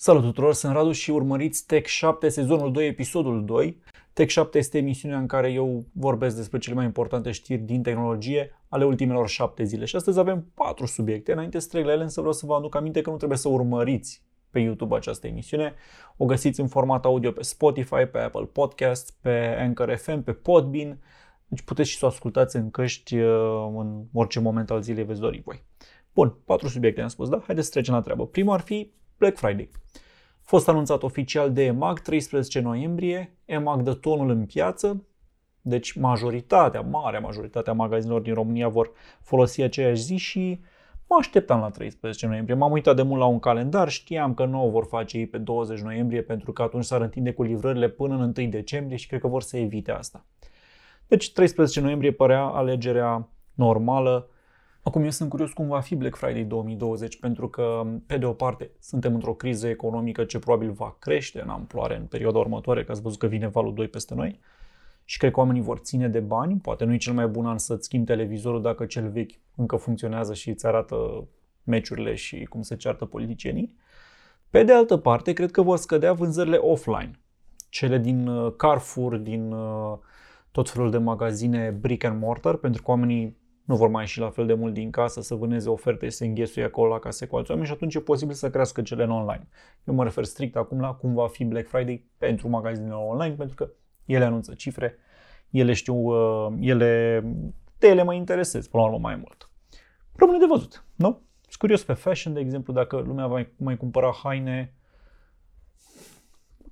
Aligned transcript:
Salut 0.00 0.22
tuturor, 0.22 0.54
sunt 0.54 0.72
Radu 0.72 0.92
și 0.92 1.10
urmăriți 1.10 1.66
Tech 1.66 1.86
7, 1.86 2.28
sezonul 2.28 2.72
2, 2.72 2.86
episodul 2.86 3.44
2. 3.44 3.80
Tech 4.12 4.30
7 4.30 4.58
este 4.58 4.78
emisiunea 4.78 5.18
în 5.18 5.26
care 5.26 5.52
eu 5.52 5.84
vorbesc 5.92 6.36
despre 6.36 6.58
cele 6.58 6.74
mai 6.74 6.84
importante 6.84 7.30
știri 7.30 7.60
din 7.60 7.82
tehnologie 7.82 8.50
ale 8.68 8.84
ultimelor 8.84 9.28
7 9.28 9.64
zile. 9.64 9.84
Și 9.84 9.96
astăzi 9.96 10.18
avem 10.18 10.50
4 10.54 10.86
subiecte. 10.86 11.32
Înainte 11.32 11.58
să 11.58 11.68
trec 11.68 11.84
la 11.84 11.92
ele, 11.92 12.02
însă 12.02 12.20
vreau 12.20 12.34
să 12.34 12.46
vă 12.46 12.54
aduc 12.54 12.74
aminte 12.74 13.00
că 13.00 13.10
nu 13.10 13.16
trebuie 13.16 13.38
să 13.38 13.48
urmăriți 13.48 14.22
pe 14.50 14.60
YouTube 14.60 14.94
această 14.94 15.26
emisiune. 15.26 15.74
O 16.16 16.24
găsiți 16.24 16.60
în 16.60 16.68
format 16.68 17.04
audio 17.04 17.30
pe 17.30 17.42
Spotify, 17.42 18.04
pe 18.04 18.18
Apple 18.18 18.48
Podcast, 18.52 19.16
pe 19.20 19.56
Anchor 19.58 19.94
FM, 19.94 20.22
pe 20.22 20.32
Podbean. 20.32 20.98
Deci 21.46 21.62
puteți 21.62 21.90
și 21.90 21.96
să 21.96 22.04
o 22.04 22.08
ascultați 22.08 22.56
în 22.56 22.70
căști 22.70 23.16
uh, 23.18 23.70
în 23.78 24.04
orice 24.12 24.40
moment 24.40 24.70
al 24.70 24.82
zilei 24.82 25.04
veți 25.04 25.20
dori 25.20 25.42
voi. 25.44 25.64
Bun, 26.14 26.36
patru 26.44 26.68
subiecte 26.68 27.00
am 27.00 27.08
spus, 27.08 27.28
da? 27.28 27.42
Haideți 27.46 27.66
să 27.66 27.72
trecem 27.72 27.94
la 27.94 28.00
treabă. 28.00 28.26
Primul 28.26 28.54
ar 28.54 28.60
fi 28.60 28.96
Black 29.18 29.36
Friday. 29.36 29.68
A 30.32 30.50
fost 30.50 30.68
anunțat 30.68 31.02
oficial 31.02 31.52
de 31.52 31.64
EMAG 31.64 32.00
13 32.00 32.60
noiembrie. 32.60 33.36
EMAG 33.44 33.82
dă 33.82 33.94
tonul 33.94 34.30
în 34.30 34.46
piață, 34.46 35.06
deci 35.60 35.92
majoritatea, 35.92 36.80
marea 36.80 37.20
majoritatea 37.20 37.72
magazinelor 37.72 38.20
din 38.20 38.34
România 38.34 38.68
vor 38.68 38.90
folosi 39.20 39.62
aceeași 39.62 40.02
zi 40.02 40.16
și 40.16 40.60
mă 41.06 41.16
așteptam 41.18 41.60
la 41.60 41.70
13 41.70 42.26
noiembrie. 42.26 42.56
M-am 42.56 42.72
uitat 42.72 42.96
de 42.96 43.02
mult 43.02 43.20
la 43.20 43.26
un 43.26 43.38
calendar, 43.38 43.88
știam 43.88 44.34
că 44.34 44.44
nu 44.44 44.66
o 44.66 44.70
vor 44.70 44.84
face 44.84 45.18
ei 45.18 45.26
pe 45.26 45.38
20 45.38 45.80
noiembrie 45.80 46.22
pentru 46.22 46.52
că 46.52 46.62
atunci 46.62 46.84
s-ar 46.84 47.00
întinde 47.00 47.32
cu 47.32 47.42
livrările 47.42 47.88
până 47.88 48.14
în 48.14 48.32
1 48.36 48.48
decembrie 48.48 48.96
și 48.96 49.06
cred 49.06 49.20
că 49.20 49.28
vor 49.28 49.42
să 49.42 49.56
evite 49.56 49.90
asta. 49.90 50.26
Deci 51.06 51.32
13 51.32 51.80
noiembrie 51.80 52.12
părea 52.12 52.42
alegerea 52.42 53.28
normală 53.54 54.28
Acum 54.82 55.02
eu 55.02 55.10
sunt 55.10 55.28
curios 55.28 55.52
cum 55.52 55.68
va 55.68 55.80
fi 55.80 55.94
Black 55.96 56.16
Friday 56.16 56.44
2020 56.44 57.18
pentru 57.18 57.48
că, 57.48 57.82
pe 58.06 58.16
de 58.16 58.24
o 58.24 58.32
parte, 58.32 58.70
suntem 58.80 59.14
într-o 59.14 59.34
criză 59.34 59.68
economică 59.68 60.24
ce 60.24 60.38
probabil 60.38 60.70
va 60.70 60.96
crește 60.98 61.40
în 61.40 61.48
amploare 61.48 61.96
în 61.96 62.04
perioada 62.04 62.38
următoare, 62.38 62.84
că 62.84 62.92
ați 62.92 63.02
văzut 63.02 63.18
că 63.18 63.26
vine 63.26 63.46
valul 63.46 63.74
2 63.74 63.88
peste 63.88 64.14
noi 64.14 64.40
și 65.04 65.18
cred 65.18 65.32
că 65.32 65.40
oamenii 65.40 65.62
vor 65.62 65.78
ține 65.78 66.08
de 66.08 66.20
bani. 66.20 66.58
Poate 66.62 66.84
nu 66.84 66.92
e 66.92 66.96
cel 66.96 67.12
mai 67.12 67.26
bun 67.26 67.46
an 67.46 67.58
să-ți 67.58 67.84
schimbi 67.84 68.06
televizorul 68.06 68.62
dacă 68.62 68.86
cel 68.86 69.10
vechi 69.10 69.30
încă 69.54 69.76
funcționează 69.76 70.34
și 70.34 70.48
îți 70.48 70.66
arată 70.66 71.28
meciurile 71.64 72.14
și 72.14 72.44
cum 72.44 72.62
se 72.62 72.76
ceartă 72.76 73.04
politicienii. 73.04 73.76
Pe 74.50 74.62
de 74.62 74.72
altă 74.72 74.96
parte, 74.96 75.32
cred 75.32 75.50
că 75.50 75.62
vor 75.62 75.76
scădea 75.76 76.12
vânzările 76.12 76.56
offline. 76.56 77.10
Cele 77.68 77.98
din 77.98 78.26
uh, 78.26 78.52
Carrefour, 78.56 79.16
din 79.16 79.52
uh, 79.52 79.98
tot 80.50 80.70
felul 80.70 80.90
de 80.90 80.98
magazine 80.98 81.70
brick 81.70 82.04
and 82.04 82.20
mortar, 82.20 82.54
pentru 82.54 82.82
că 82.82 82.90
oamenii 82.90 83.36
nu 83.68 83.76
vor 83.76 83.88
mai 83.88 84.02
ieși 84.02 84.18
la 84.18 84.30
fel 84.30 84.46
de 84.46 84.54
mult 84.54 84.74
din 84.74 84.90
casă 84.90 85.20
să 85.20 85.34
vâneze 85.34 85.68
oferte 85.68 86.08
și 86.08 86.16
să 86.16 86.24
înghesuie 86.24 86.64
acolo 86.64 86.88
la 86.88 86.98
case 86.98 87.26
cu 87.26 87.36
alți 87.36 87.50
oameni 87.50 87.68
și 87.68 87.74
atunci 87.74 87.94
e 87.94 88.00
posibil 88.00 88.34
să 88.34 88.50
crească 88.50 88.82
cele 88.82 89.02
în 89.02 89.10
online. 89.10 89.48
Eu 89.84 89.94
mă 89.94 90.04
refer 90.04 90.24
strict 90.24 90.56
acum 90.56 90.80
la 90.80 90.92
cum 90.92 91.14
va 91.14 91.28
fi 91.28 91.44
Black 91.44 91.68
Friday 91.68 92.04
pentru 92.18 92.48
magazinele 92.48 92.94
online, 92.94 93.34
pentru 93.34 93.54
că 93.54 93.70
ele 94.04 94.24
anunță 94.24 94.54
cifre, 94.54 94.96
ele 95.50 95.72
știu, 95.72 95.94
uh, 95.94 96.52
ele, 96.60 97.20
de 97.78 97.88
ele 97.88 98.02
mă 98.02 98.14
interesez 98.14 98.66
până 98.66 98.82
la 98.82 98.88
urmă 98.88 99.00
mai 99.00 99.16
mult. 99.16 99.50
Rămâne 100.16 100.38
de 100.38 100.46
văzut, 100.48 100.84
nu? 100.94 101.20
Sunt 101.40 101.54
curios 101.58 101.84
pe 101.84 101.92
fashion, 101.92 102.32
de 102.32 102.40
exemplu, 102.40 102.72
dacă 102.72 102.96
lumea 102.96 103.26
va 103.26 103.32
mai, 103.32 103.52
mai 103.56 103.76
cumpăra 103.76 104.12
haine, 104.22 104.74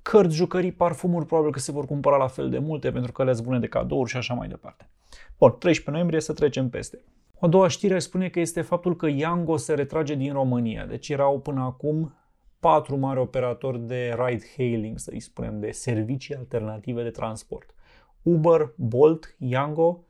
cărți, 0.09 0.35
jucării, 0.35 0.71
parfumuri, 0.71 1.25
probabil 1.25 1.51
că 1.51 1.59
se 1.59 1.71
vor 1.71 1.85
cumpăra 1.85 2.17
la 2.17 2.27
fel 2.27 2.49
de 2.49 2.57
multe 2.57 2.91
pentru 2.91 3.11
că 3.11 3.23
le 3.23 3.33
bune 3.43 3.59
de 3.59 3.67
cadouri 3.67 4.09
și 4.09 4.17
așa 4.17 4.33
mai 4.33 4.47
departe. 4.47 4.89
Bun, 5.37 5.49
13 5.49 5.89
noiembrie 5.89 6.21
să 6.21 6.33
trecem 6.33 6.69
peste. 6.69 7.03
O 7.39 7.45
a 7.45 7.49
doua 7.49 7.67
știre 7.67 7.99
spune 7.99 8.29
că 8.29 8.39
este 8.39 8.61
faptul 8.61 8.95
că 8.95 9.07
Yango 9.07 9.57
se 9.57 9.73
retrage 9.73 10.15
din 10.15 10.33
România. 10.33 10.85
Deci 10.85 11.09
erau 11.09 11.39
până 11.39 11.61
acum 11.61 12.13
patru 12.59 12.97
mari 12.97 13.19
operatori 13.19 13.79
de 13.79 14.15
ride-hailing, 14.17 14.95
să-i 14.95 15.19
spunem, 15.19 15.59
de 15.59 15.71
servicii 15.71 16.35
alternative 16.35 17.03
de 17.03 17.09
transport. 17.09 17.75
Uber, 18.21 18.73
Bolt, 18.75 19.35
Yango 19.37 20.03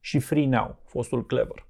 și 0.00 0.18
FreeNow, 0.18 0.76
fostul 0.84 1.26
Clever. 1.26 1.66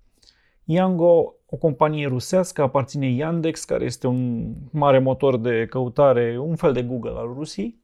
Yango, 0.64 1.34
o 1.54 1.56
companie 1.56 2.06
rusească, 2.06 2.62
aparține 2.62 3.10
Yandex, 3.10 3.64
care 3.64 3.84
este 3.84 4.06
un 4.06 4.52
mare 4.70 4.98
motor 4.98 5.36
de 5.36 5.66
căutare, 5.66 6.38
un 6.38 6.56
fel 6.56 6.72
de 6.72 6.82
Google 6.82 7.14
al 7.16 7.32
Rusiei. 7.34 7.82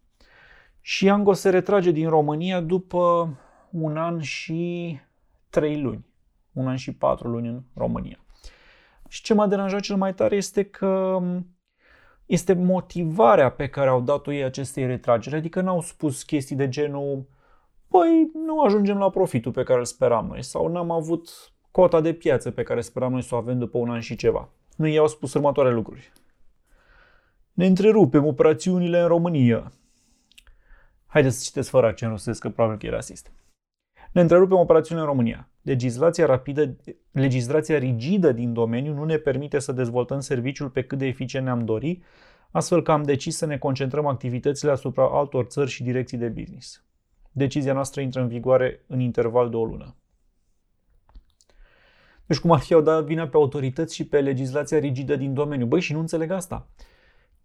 Și 0.80 1.04
Yango 1.04 1.32
se 1.32 1.50
retrage 1.50 1.90
din 1.90 2.08
România 2.08 2.60
după 2.60 3.28
un 3.70 3.96
an 3.96 4.20
și 4.20 4.98
trei 5.50 5.80
luni. 5.80 6.06
Un 6.52 6.66
an 6.66 6.76
și 6.76 6.94
patru 6.94 7.28
luni 7.28 7.48
în 7.48 7.62
România. 7.74 8.18
Și 9.08 9.22
ce 9.22 9.34
m-a 9.34 9.46
deranjat 9.46 9.80
cel 9.80 9.96
mai 9.96 10.14
tare 10.14 10.36
este 10.36 10.64
că 10.64 11.20
este 12.26 12.52
motivarea 12.52 13.50
pe 13.50 13.68
care 13.68 13.88
au 13.88 14.00
dat-o 14.00 14.32
ei 14.32 14.44
acestei 14.44 14.86
retrageri. 14.86 15.36
Adică 15.36 15.60
n-au 15.60 15.80
spus 15.80 16.22
chestii 16.22 16.56
de 16.56 16.68
genul 16.68 17.26
păi 17.88 18.30
nu 18.34 18.60
ajungem 18.60 18.98
la 18.98 19.10
profitul 19.10 19.52
pe 19.52 19.62
care 19.62 19.78
îl 19.78 19.84
speram 19.84 20.26
noi 20.26 20.42
sau 20.42 20.68
n-am 20.68 20.90
avut 20.90 21.28
cota 21.70 22.00
de 22.00 22.12
piață 22.12 22.50
pe 22.50 22.62
care 22.62 22.80
speram 22.80 23.12
noi 23.12 23.22
să 23.22 23.34
o 23.34 23.38
avem 23.38 23.58
după 23.58 23.78
un 23.78 23.90
an 23.90 24.00
și 24.00 24.16
ceva. 24.16 24.48
Nu 24.76 24.86
i-au 24.86 25.06
spus 25.06 25.34
următoarele 25.34 25.74
lucruri. 25.74 26.12
Ne 27.52 27.66
întrerupem 27.66 28.26
operațiunile 28.26 29.00
în 29.00 29.06
România. 29.06 29.72
Haideți 31.06 31.36
să 31.36 31.44
citeți 31.44 31.70
fără 31.70 31.86
accent 31.86 32.10
rusesc, 32.10 32.40
că 32.40 32.50
probabil 32.50 32.78
că 32.78 32.86
e 32.86 32.90
rasist. 32.90 33.32
Ne 34.12 34.20
întrerupem 34.20 34.56
operațiunile 34.56 35.06
în 35.06 35.12
România. 35.12 35.48
Legislația 35.62 36.26
rapidă, 36.26 36.76
legislația 37.10 37.78
rigidă 37.78 38.32
din 38.32 38.52
domeniu 38.52 38.92
nu 38.92 39.04
ne 39.04 39.16
permite 39.16 39.58
să 39.58 39.72
dezvoltăm 39.72 40.20
serviciul 40.20 40.68
pe 40.68 40.82
cât 40.82 40.98
de 40.98 41.06
eficient 41.06 41.44
ne-am 41.44 41.64
dori, 41.64 42.02
astfel 42.50 42.82
că 42.82 42.92
am 42.92 43.02
decis 43.02 43.36
să 43.36 43.46
ne 43.46 43.58
concentrăm 43.58 44.06
activitățile 44.06 44.70
asupra 44.70 45.08
altor 45.12 45.44
țări 45.44 45.70
și 45.70 45.82
direcții 45.82 46.18
de 46.18 46.28
business. 46.28 46.84
Decizia 47.32 47.72
noastră 47.72 48.00
intră 48.00 48.20
în 48.20 48.28
vigoare 48.28 48.84
în 48.86 49.00
interval 49.00 49.50
de 49.50 49.56
o 49.56 49.64
lună. 49.64 49.99
Deci 52.30 52.38
cum 52.38 52.52
ar 52.52 52.58
fi 52.58 52.74
au 52.74 52.80
dat 52.80 53.04
vina 53.04 53.26
pe 53.26 53.36
autorități 53.36 53.94
și 53.94 54.06
pe 54.06 54.20
legislația 54.20 54.78
rigidă 54.78 55.16
din 55.16 55.34
domeniu. 55.34 55.66
Băi, 55.66 55.80
și 55.80 55.92
nu 55.92 55.98
înțeleg 55.98 56.30
asta. 56.30 56.68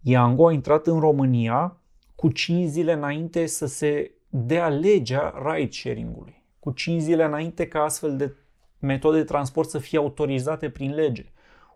Yango 0.02 0.48
a 0.48 0.52
intrat 0.52 0.88
în 0.88 1.00
România 1.00 1.82
cu 2.16 2.30
5 2.30 2.68
zile 2.68 2.94
înainte 2.94 3.46
să 3.46 3.66
se 3.66 4.12
dea 4.30 4.68
legea 4.68 5.34
ride-sharing-ului. 5.46 6.44
Cu 6.60 6.72
5 6.72 7.02
zile 7.02 7.24
înainte 7.24 7.68
ca 7.68 7.84
astfel 7.84 8.18
de 8.18 8.36
metode 8.80 9.18
de 9.18 9.24
transport 9.24 9.70
să 9.70 9.78
fie 9.78 9.98
autorizate 9.98 10.70
prin 10.70 10.94
lege. 10.94 11.32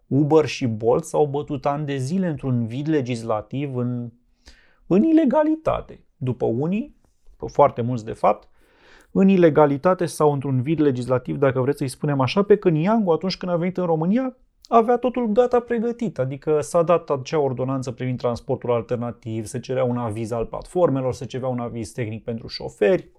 Uber 0.07 0.45
și 0.45 0.67
Bolt 0.67 1.03
s-au 1.03 1.25
bătut 1.25 1.65
ani 1.65 1.85
de 1.85 1.97
zile 1.97 2.27
într-un 2.27 2.67
vid 2.67 2.87
legislativ 2.87 3.75
în, 3.75 4.11
în 4.87 5.03
ilegalitate. 5.03 6.05
După 6.17 6.45
unii, 6.45 6.95
foarte 7.47 7.81
mulți 7.81 8.05
de 8.05 8.13
fapt, 8.13 8.49
în 9.11 9.27
ilegalitate 9.27 10.05
sau 10.05 10.33
într-un 10.33 10.61
vid 10.61 10.79
legislativ, 10.79 11.37
dacă 11.37 11.61
vreți 11.61 11.77
să-i 11.77 11.87
spunem 11.87 12.19
așa, 12.19 12.43
pe 12.43 12.57
când 12.57 12.77
Iangu, 12.77 13.11
atunci 13.11 13.37
când 13.37 13.51
a 13.51 13.55
venit 13.55 13.77
în 13.77 13.85
România, 13.85 14.35
avea 14.67 14.97
totul 14.97 15.27
gata 15.27 15.59
pregătit, 15.59 16.19
adică 16.19 16.61
s-a 16.61 16.83
dat 16.83 17.09
acea 17.09 17.39
ordonanță 17.39 17.91
privind 17.91 18.17
transportul 18.17 18.71
alternativ, 18.71 19.45
se 19.45 19.59
cerea 19.59 19.83
un 19.83 19.97
aviz 19.97 20.31
al 20.31 20.45
platformelor, 20.45 21.13
se 21.13 21.25
cerea 21.25 21.47
un 21.47 21.59
aviz 21.59 21.91
tehnic 21.91 22.23
pentru 22.23 22.47
șoferi, 22.47 23.09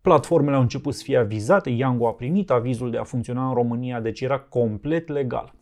platformele 0.00 0.56
au 0.56 0.62
început 0.62 0.94
să 0.94 1.02
fie 1.02 1.16
avizate, 1.18 1.70
Yango 1.70 2.06
a 2.06 2.12
primit 2.12 2.50
avizul 2.50 2.90
de 2.90 2.98
a 2.98 3.04
funcționa 3.04 3.48
în 3.48 3.54
România, 3.54 4.00
deci 4.00 4.20
era 4.20 4.38
complet 4.38 5.08
legal. 5.08 5.54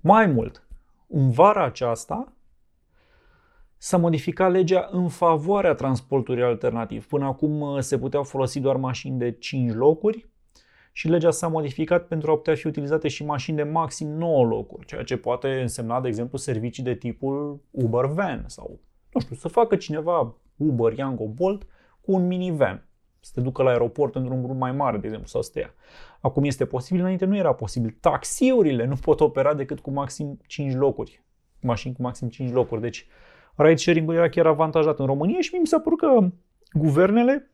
Mai 0.00 0.26
mult, 0.26 0.66
în 1.08 1.30
vara 1.30 1.64
aceasta, 1.64 2.32
s-a 3.78 3.96
modificat 3.96 4.50
legea 4.50 4.88
în 4.90 5.08
favoarea 5.08 5.74
transportului 5.74 6.42
alternativ. 6.42 7.06
Până 7.06 7.24
acum 7.24 7.60
uh, 7.60 7.80
se 7.80 7.98
puteau 7.98 8.22
folosi 8.22 8.60
doar 8.60 8.76
mașini 8.76 9.18
de 9.18 9.32
5 9.32 9.74
locuri 9.74 10.28
și 10.92 11.08
legea 11.08 11.30
s-a 11.30 11.48
modificat 11.48 12.06
pentru 12.06 12.30
a 12.30 12.34
putea 12.34 12.54
fi 12.54 12.66
utilizate 12.66 13.08
și 13.08 13.24
mașini 13.24 13.56
de 13.56 13.62
maxim 13.62 14.08
9 14.08 14.44
locuri, 14.44 14.86
ceea 14.86 15.02
ce 15.02 15.16
poate 15.16 15.60
însemna, 15.60 16.00
de 16.00 16.08
exemplu, 16.08 16.38
servicii 16.38 16.82
de 16.82 16.94
tipul 16.94 17.60
Uber 17.70 18.04
Van 18.04 18.44
sau, 18.46 18.80
nu 19.12 19.20
știu, 19.20 19.36
să 19.36 19.48
facă 19.48 19.76
cineva 19.76 20.36
Uber, 20.56 20.92
Yango, 20.98 21.28
Bolt 21.28 21.66
cu 22.00 22.12
un 22.12 22.26
minivan 22.26 22.86
să 23.26 23.32
te 23.34 23.40
ducă 23.40 23.62
la 23.62 23.70
aeroport 23.70 24.14
într-un 24.14 24.42
grup 24.42 24.56
mai 24.56 24.72
mare, 24.72 24.98
de 24.98 25.04
exemplu, 25.06 25.28
sau 25.28 25.42
să 25.42 25.50
te 25.52 25.58
ia. 25.58 25.74
Acum 26.20 26.44
este 26.44 26.64
posibil, 26.64 27.00
înainte 27.00 27.24
nu 27.24 27.36
era 27.36 27.52
posibil. 27.52 27.96
Taxiurile 28.00 28.84
nu 28.84 28.94
pot 28.94 29.20
opera 29.20 29.54
decât 29.54 29.80
cu 29.80 29.90
maxim 29.90 30.38
5 30.46 30.74
locuri, 30.74 31.24
mașini 31.60 31.94
cu 31.94 32.02
maxim 32.02 32.28
5 32.28 32.52
locuri, 32.52 32.80
deci 32.80 33.06
ride 33.56 33.76
sharing-ul 33.76 34.14
era 34.14 34.28
chiar 34.28 34.46
avantajat 34.46 34.98
în 34.98 35.06
România 35.06 35.40
și 35.40 35.54
mi 35.54 35.66
s-a 35.66 35.78
părut 35.78 35.98
că 35.98 36.28
guvernele 36.72 37.50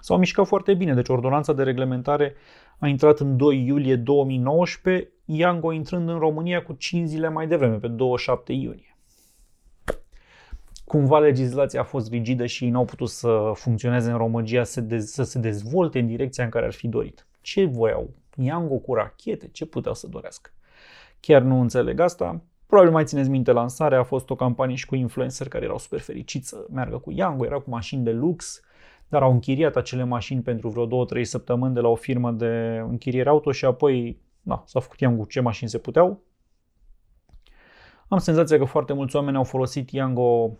s-au 0.00 0.18
mișcat 0.18 0.46
foarte 0.46 0.74
bine. 0.74 0.94
Deci 0.94 1.08
ordonanța 1.08 1.52
de 1.52 1.62
reglementare 1.62 2.34
a 2.78 2.86
intrat 2.86 3.18
în 3.18 3.36
2 3.36 3.66
iulie 3.66 3.96
2019, 3.96 5.12
Yango 5.24 5.72
intrând 5.72 6.08
în 6.08 6.18
România 6.18 6.62
cu 6.62 6.72
5 6.72 7.08
zile 7.08 7.28
mai 7.28 7.46
devreme, 7.46 7.76
pe 7.76 7.88
27 7.88 8.52
iunie. 8.52 8.96
Cumva 10.84 11.18
legislația 11.18 11.80
a 11.80 11.84
fost 11.84 12.10
rigidă 12.10 12.46
și 12.46 12.68
n-au 12.68 12.84
putut 12.84 13.08
să 13.08 13.52
funcționeze 13.54 14.10
în 14.10 14.16
România, 14.16 14.64
să, 14.64 14.80
dez- 14.80 14.98
să 14.98 15.22
se 15.22 15.38
dezvolte 15.38 15.98
în 15.98 16.06
direcția 16.06 16.44
în 16.44 16.50
care 16.50 16.66
ar 16.66 16.72
fi 16.72 16.88
dorit. 16.88 17.26
Ce 17.40 17.64
voiau? 17.64 18.10
Yango 18.36 18.74
cu 18.74 18.94
rachete? 18.94 19.48
Ce 19.52 19.66
puteau 19.66 19.94
să 19.94 20.06
dorească? 20.06 20.50
Chiar 21.20 21.42
nu 21.42 21.60
înțeleg 21.60 22.00
asta. 22.00 22.42
Probabil 22.74 22.94
mai 22.94 23.04
țineți 23.04 23.30
minte 23.30 23.52
lansarea, 23.52 23.98
a 23.98 24.02
fost 24.02 24.30
o 24.30 24.34
campanie 24.34 24.76
și 24.76 24.86
cu 24.86 24.94
influencer 24.94 25.48
care 25.48 25.64
erau 25.64 25.78
super 25.78 26.00
fericiți 26.00 26.48
să 26.48 26.66
meargă 26.72 26.98
cu 26.98 27.12
Yango, 27.12 27.44
erau 27.44 27.60
cu 27.60 27.70
mașini 27.70 28.04
de 28.04 28.10
lux, 28.10 28.60
dar 29.08 29.22
au 29.22 29.30
închiriat 29.30 29.76
acele 29.76 30.04
mașini 30.04 30.40
pentru 30.40 30.68
vreo 30.68 31.06
2-3 31.06 31.22
săptămâni 31.22 31.74
de 31.74 31.80
la 31.80 31.88
o 31.88 31.94
firmă 31.94 32.30
de 32.30 32.82
închiriere 32.88 33.28
auto 33.28 33.52
și 33.52 33.64
apoi 33.64 34.20
na, 34.42 34.62
s-a 34.66 34.80
făcut 34.80 35.00
Yango 35.00 35.24
ce 35.24 35.40
mașini 35.40 35.70
se 35.70 35.78
puteau. 35.78 36.22
Am 38.08 38.18
senzația 38.18 38.58
că 38.58 38.64
foarte 38.64 38.92
mulți 38.92 39.16
oameni 39.16 39.36
au 39.36 39.44
folosit 39.44 39.90
Yango 39.90 40.56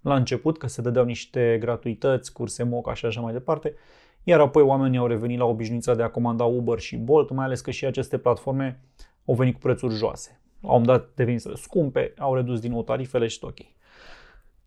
la 0.00 0.14
început, 0.14 0.58
că 0.58 0.66
se 0.66 0.82
dădeau 0.82 1.04
niște 1.04 1.56
gratuități, 1.60 2.32
curse 2.32 2.62
moca 2.62 2.94
și 2.94 3.06
așa 3.06 3.20
mai 3.20 3.32
departe, 3.32 3.74
iar 4.22 4.40
apoi 4.40 4.62
oamenii 4.62 4.98
au 4.98 5.06
revenit 5.06 5.38
la 5.38 5.44
obișnuința 5.44 5.94
de 5.94 6.02
a 6.02 6.10
comanda 6.10 6.44
Uber 6.44 6.78
și 6.78 6.96
Bolt, 6.96 7.30
mai 7.30 7.44
ales 7.44 7.60
că 7.60 7.70
și 7.70 7.86
aceste 7.86 8.18
platforme 8.18 8.80
au 9.24 9.34
venit 9.34 9.54
cu 9.54 9.60
prețuri 9.60 9.94
joase. 9.94 10.40
Au 10.62 10.76
un 10.78 10.84
dat 10.84 11.08
deveniseră 11.14 11.54
scumpe, 11.54 12.12
au 12.18 12.34
redus 12.34 12.60
din 12.60 12.70
nou 12.70 12.82
tarifele 12.82 13.26
și 13.26 13.38
tot 13.38 13.48
ok. 13.48 13.66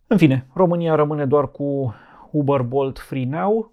În 0.06 0.16
fine, 0.16 0.46
România 0.54 0.94
rămâne 0.94 1.26
doar 1.26 1.50
cu 1.50 1.94
Uber 2.30 2.62
Bolt 2.62 2.98
Free 2.98 3.24
Now 3.24 3.72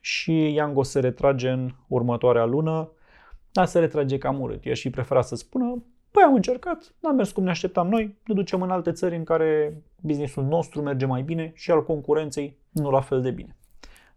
și 0.00 0.52
Yango 0.54 0.82
se 0.82 1.00
retrage 1.00 1.50
în 1.50 1.70
următoarea 1.88 2.44
lună, 2.44 2.90
dar 3.52 3.66
se 3.66 3.78
retrage 3.78 4.18
cam 4.18 4.40
urât. 4.40 4.66
Eu 4.66 4.72
și 4.72 4.90
prefera 4.90 5.22
să 5.22 5.34
spună, 5.34 5.84
păi 6.10 6.22
am 6.22 6.34
încercat, 6.34 6.94
n-am 7.00 7.16
mers 7.16 7.32
cum 7.32 7.44
ne 7.44 7.50
așteptam 7.50 7.88
noi, 7.88 8.16
ne 8.26 8.34
ducem 8.34 8.62
în 8.62 8.70
alte 8.70 8.92
țări 8.92 9.16
în 9.16 9.24
care 9.24 9.82
businessul 10.00 10.44
nostru 10.44 10.82
merge 10.82 11.06
mai 11.06 11.22
bine 11.22 11.52
și 11.54 11.70
al 11.70 11.84
concurenței 11.84 12.56
nu 12.70 12.90
la 12.90 13.00
fel 13.00 13.22
de 13.22 13.30
bine. 13.30 13.56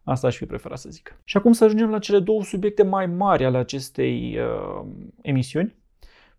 Asta 0.04 0.28
aș 0.28 0.38
fi 0.38 0.46
preferat 0.46 0.78
să 0.78 0.90
zic. 0.90 1.20
Și 1.24 1.38
acum 1.38 1.52
să 1.52 1.64
ajungem 1.64 1.90
la 1.90 2.00
cele 2.00 2.20
două 2.20 2.44
subiecte 2.44 2.84
mai 2.84 3.06
mari 3.06 3.46
ale 3.46 3.58
acestei 3.58 4.38
uh, 4.38 4.86
emisiuni. 5.22 5.76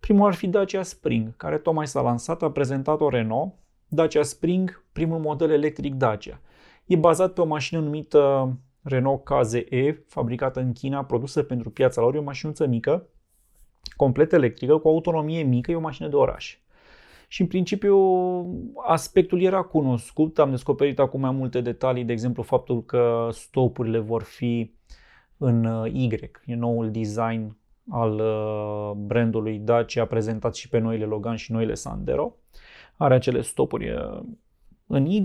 Primul 0.01 0.27
ar 0.27 0.35
fi 0.35 0.47
Dacia 0.47 0.83
Spring, 0.83 1.37
care 1.37 1.59
tocmai 1.59 1.87
s-a 1.87 2.01
lansat, 2.01 2.43
a 2.43 2.51
prezentat 2.51 3.01
o 3.01 3.09
Renault, 3.09 3.55
Dacia 3.89 4.23
Spring, 4.23 4.85
primul 4.93 5.19
model 5.19 5.51
electric 5.51 5.95
Dacia. 5.95 6.41
E 6.87 6.97
bazat 6.97 7.33
pe 7.33 7.41
o 7.41 7.45
mașină 7.45 7.81
numită 7.81 8.53
Renault 8.83 9.25
KZE, 9.25 10.05
fabricată 10.07 10.61
în 10.61 10.73
China, 10.73 11.05
produsă 11.05 11.43
pentru 11.43 11.71
piața 11.71 12.01
lor, 12.01 12.15
e 12.15 12.19
o 12.19 12.23
mașinuță 12.23 12.67
mică, 12.67 13.09
complet 13.97 14.33
electrică, 14.33 14.79
cu 14.79 14.89
autonomie 14.89 15.43
mică, 15.43 15.71
e 15.71 15.77
o 15.77 15.81
mașină 15.81 16.09
de 16.09 16.17
oraș. 16.17 16.59
Și 17.29 17.41
în 17.41 17.47
principiu 17.47 17.97
aspectul 18.87 19.43
era 19.43 19.63
cunoscut, 19.63 20.39
am 20.39 20.51
descoperit 20.51 20.99
acum 20.99 21.21
mai 21.21 21.31
multe 21.31 21.61
detalii, 21.61 22.05
de 22.05 22.13
exemplu 22.13 22.43
faptul 22.43 22.85
că 22.85 23.29
stopurile 23.33 23.99
vor 23.99 24.23
fi 24.23 24.75
în 25.37 25.65
uh, 25.65 25.93
Y, 25.93 26.09
e 26.45 26.55
noul 26.55 26.91
design 26.91 27.57
al 27.91 28.21
uh, 28.21 28.91
brandului 28.97 29.59
Dacia 29.59 30.05
prezentat 30.05 30.55
și 30.55 30.69
pe 30.69 30.79
noile 30.79 31.05
Logan 31.05 31.37
și 31.37 31.53
noile 31.53 31.75
Sandero. 31.75 32.37
Are 32.97 33.15
acele 33.15 33.41
stopuri 33.41 33.91
uh, 33.91 34.21
în 34.87 35.07
Y, 35.07 35.21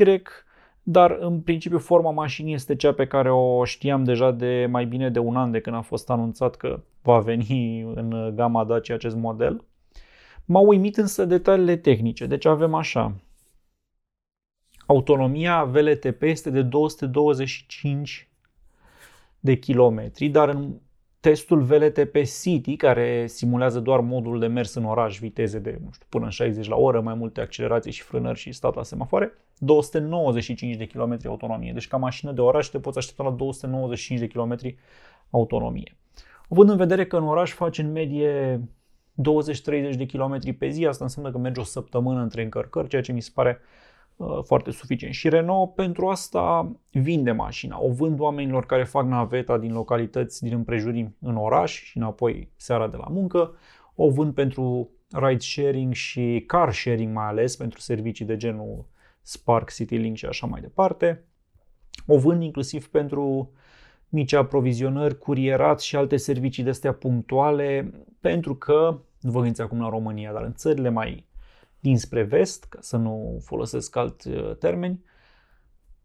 dar 0.83 1.17
în 1.19 1.41
principiu 1.41 1.79
forma 1.79 2.11
mașinii 2.11 2.53
este 2.53 2.75
cea 2.75 2.93
pe 2.93 3.07
care 3.07 3.31
o 3.31 3.65
știam 3.65 4.03
deja 4.03 4.31
de 4.31 4.67
mai 4.69 4.85
bine 4.85 5.09
de 5.09 5.19
un 5.19 5.35
an 5.35 5.51
de 5.51 5.59
când 5.59 5.75
a 5.75 5.81
fost 5.81 6.09
anunțat 6.09 6.55
că 6.55 6.83
va 7.01 7.19
veni 7.19 7.81
în 7.81 8.35
gama 8.35 8.63
Dacia 8.63 8.93
acest 8.93 9.15
model. 9.15 9.63
M-au 10.45 10.67
uimit 10.67 10.97
însă 10.97 11.25
detaliile 11.25 11.75
tehnice, 11.75 12.25
deci 12.25 12.45
avem 12.45 12.73
așa. 12.73 13.15
Autonomia 14.85 15.63
VLTP 15.63 16.21
este 16.21 16.49
de 16.49 16.61
225 16.61 18.29
de 19.39 19.57
kilometri, 19.57 20.27
dar 20.27 20.49
în 20.49 20.73
testul 21.29 21.61
VLTP 21.61 22.15
City, 22.41 22.75
care 22.75 23.27
simulează 23.27 23.79
doar 23.79 23.99
modul 23.99 24.39
de 24.39 24.47
mers 24.47 24.73
în 24.73 24.85
oraș, 24.85 25.19
viteze 25.19 25.59
de 25.59 25.79
nu 25.83 25.89
știu, 25.91 26.05
până 26.09 26.23
în 26.23 26.29
60 26.29 26.67
la 26.67 26.75
oră, 26.75 27.01
mai 27.01 27.13
multe 27.13 27.41
accelerații 27.41 27.91
și 27.91 28.01
frânări 28.01 28.39
și 28.39 28.51
stat 28.51 28.75
la 28.75 28.83
semafoare, 28.83 29.33
295 29.57 30.75
de 30.75 30.85
km 30.85 31.17
autonomie. 31.27 31.71
Deci 31.73 31.87
ca 31.87 31.97
mașină 31.97 32.31
de 32.31 32.41
oraș 32.41 32.67
te 32.67 32.79
poți 32.79 32.97
aștepta 32.97 33.23
la 33.23 33.29
295 33.29 34.19
de 34.19 34.27
km 34.27 34.57
autonomie. 35.29 35.97
Având 36.49 36.69
în 36.69 36.77
vedere 36.77 37.05
că 37.05 37.17
în 37.17 37.27
oraș 37.27 37.51
faci 37.51 37.77
în 37.77 37.91
medie 37.91 38.61
20-30 38.61 39.95
de 39.97 40.05
km 40.05 40.57
pe 40.57 40.69
zi, 40.69 40.85
asta 40.85 41.03
înseamnă 41.03 41.31
că 41.31 41.37
mergi 41.37 41.59
o 41.59 41.63
săptămână 41.63 42.21
între 42.21 42.43
încărcări, 42.43 42.87
ceea 42.87 43.01
ce 43.01 43.11
mi 43.11 43.21
se 43.21 43.31
pare 43.33 43.59
uh, 43.61 43.94
foarte 44.43 44.71
suficient. 44.71 45.13
Și 45.13 45.29
Renault 45.29 45.73
pentru 45.73 46.07
asta 46.07 46.71
vinde 46.91 47.31
mașina. 47.31 47.81
O 47.81 47.91
vând 47.91 48.19
oamenilor 48.19 48.65
care 48.65 48.83
fac 48.83 49.05
naveta 49.05 49.57
din 49.57 49.73
localități 49.73 50.43
din 50.43 50.53
împrejurim 50.53 51.15
în 51.21 51.35
oraș 51.35 51.83
și 51.83 51.97
înapoi 51.97 52.51
seara 52.55 52.87
de 52.87 52.97
la 52.97 53.07
muncă. 53.09 53.53
O 53.95 54.09
vând 54.09 54.33
pentru 54.33 54.89
ride 55.09 55.39
sharing 55.39 55.93
și 55.93 56.43
car 56.47 56.73
sharing 56.73 57.13
mai 57.13 57.25
ales, 57.25 57.55
pentru 57.55 57.79
servicii 57.79 58.25
de 58.25 58.37
genul 58.37 58.85
Spark, 59.21 59.71
CityLink 59.71 60.15
și 60.15 60.25
așa 60.25 60.47
mai 60.47 60.61
departe. 60.61 61.25
O 62.07 62.17
vând 62.17 62.43
inclusiv 62.43 62.87
pentru 62.87 63.51
mici 64.09 64.33
aprovizionări, 64.33 65.17
curierat 65.17 65.79
și 65.79 65.95
alte 65.95 66.17
servicii 66.17 66.63
de 66.63 66.69
astea 66.69 66.93
punctuale, 66.93 67.93
pentru 68.19 68.55
că, 68.55 68.99
nu 69.19 69.31
vă 69.31 69.39
gândiți 69.39 69.61
acum 69.61 69.81
la 69.81 69.89
România, 69.89 70.33
dar 70.33 70.43
în 70.43 70.53
țările 70.53 70.89
mai 70.89 71.27
dinspre 71.85 72.23
vest, 72.23 72.63
ca 72.63 72.77
să 72.81 72.97
nu 72.97 73.41
folosesc 73.43 73.95
alt 73.95 74.23
uh, 74.23 74.55
termeni, 74.55 75.03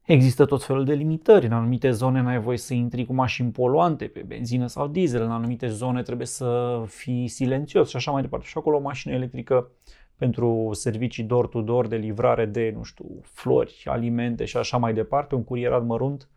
Există 0.05 0.44
tot 0.44 0.65
felul 0.65 0.85
de 0.85 0.94
limitări. 0.94 1.47
În 1.47 1.53
anumite 1.53 1.91
zone 1.91 2.21
n-ai 2.21 2.41
voie 2.41 2.56
să 2.56 2.75
intri 2.75 3.05
cu 3.05 3.12
mașini 3.12 3.50
poluante 3.50 4.05
pe 4.05 4.25
benzină 4.27 4.67
sau 4.67 4.88
diesel. 4.88 5.23
În 5.23 5.31
anumite 5.31 5.69
zone 5.69 6.03
trebuie 6.03 6.27
să 6.27 6.82
fii 6.87 7.29
silențios 7.29 7.88
și 7.88 7.97
așa 7.97 8.11
mai 8.11 8.23
departe. 8.23 8.47
Și 8.47 8.55
acolo 8.56 8.77
o 8.77 8.81
mașină 8.81 9.15
electrică 9.15 9.71
pentru 10.17 10.71
servicii 10.73 11.25
door-to-door 11.25 11.87
de 11.87 11.97
livrare 11.97 12.47
de, 12.47 12.73
nu 12.76 12.83
știu, 12.83 13.06
flori, 13.23 13.83
alimente 13.85 14.44
și 14.44 14.56
așa 14.56 14.76
mai 14.76 14.94
departe, 14.94 15.35
un 15.35 15.44
curierat 15.44 15.85
mărunt, 15.85 16.29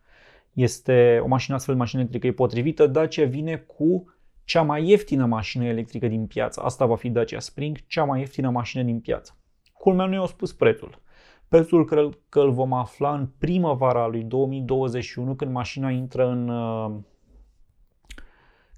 este 0.52 1.20
o 1.22 1.26
mașină 1.26 1.56
astfel 1.56 1.74
de 1.74 1.80
mașină 1.80 2.00
electrică 2.00 2.26
e 2.26 2.32
potrivită. 2.32 2.86
Dacia 2.86 3.24
vine 3.24 3.56
cu 3.56 4.13
cea 4.44 4.62
mai 4.62 4.88
ieftină 4.88 5.26
mașină 5.26 5.64
electrică 5.64 6.06
din 6.06 6.26
piață. 6.26 6.60
Asta 6.60 6.86
va 6.86 6.96
fi 6.96 7.08
Dacia 7.08 7.38
Spring, 7.38 7.86
cea 7.86 8.04
mai 8.04 8.18
ieftină 8.18 8.50
mașină 8.50 8.82
din 8.82 9.00
piață. 9.00 9.36
Culmea 9.72 10.06
nu 10.06 10.12
i-au 10.12 10.26
spus 10.26 10.52
prețul. 10.52 11.02
Prețul 11.48 11.84
că, 11.84 12.08
că 12.28 12.40
îl 12.40 12.50
vom 12.50 12.72
afla 12.72 13.14
în 13.14 13.28
primăvara 13.38 14.06
lui 14.06 14.22
2021, 14.22 15.34
când 15.34 15.52
mașina 15.52 15.90
intră 15.90 16.28
în... 16.28 16.48
Uh, 16.48 16.94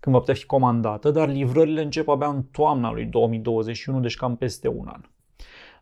când 0.00 0.14
va 0.14 0.18
putea 0.18 0.34
fi 0.34 0.46
comandată, 0.46 1.10
dar 1.10 1.28
livrările 1.28 1.82
încep 1.82 2.08
abia 2.08 2.28
în 2.28 2.42
toamna 2.42 2.92
lui 2.92 3.04
2021, 3.04 4.00
deci 4.00 4.16
cam 4.16 4.36
peste 4.36 4.68
un 4.68 4.86
an. 4.86 5.00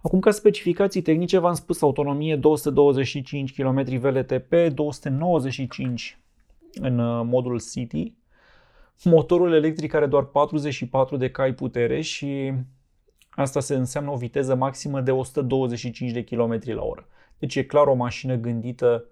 Acum, 0.03 0.21
ca 0.21 0.31
specificații 0.31 1.03
tehnice, 1.03 1.39
v-am 1.39 1.55
spus 1.55 1.83
autonomie 1.83 2.37
225 2.37 3.55
km 3.55 3.99
VLTP, 3.99 4.55
295 4.75 6.19
în 6.75 6.99
uh, 6.99 7.25
modul 7.25 7.61
City, 7.61 8.13
motorul 9.03 9.53
electric 9.53 9.95
are 9.95 10.07
doar 10.07 10.25
44 10.25 11.17
de 11.17 11.31
cai 11.31 11.55
putere 11.55 12.01
și 12.01 12.53
asta 13.31 13.61
se 13.61 13.75
înseamnă 13.75 14.11
o 14.11 14.17
viteză 14.17 14.55
maximă 14.55 15.01
de 15.01 15.11
125 15.11 16.11
de 16.11 16.25
km 16.25 16.61
la 16.65 16.83
oră. 16.83 17.09
Deci 17.39 17.57
e 17.57 17.65
clar 17.65 17.87
o 17.87 17.95
mașină 17.95 18.35
gândită 18.35 19.05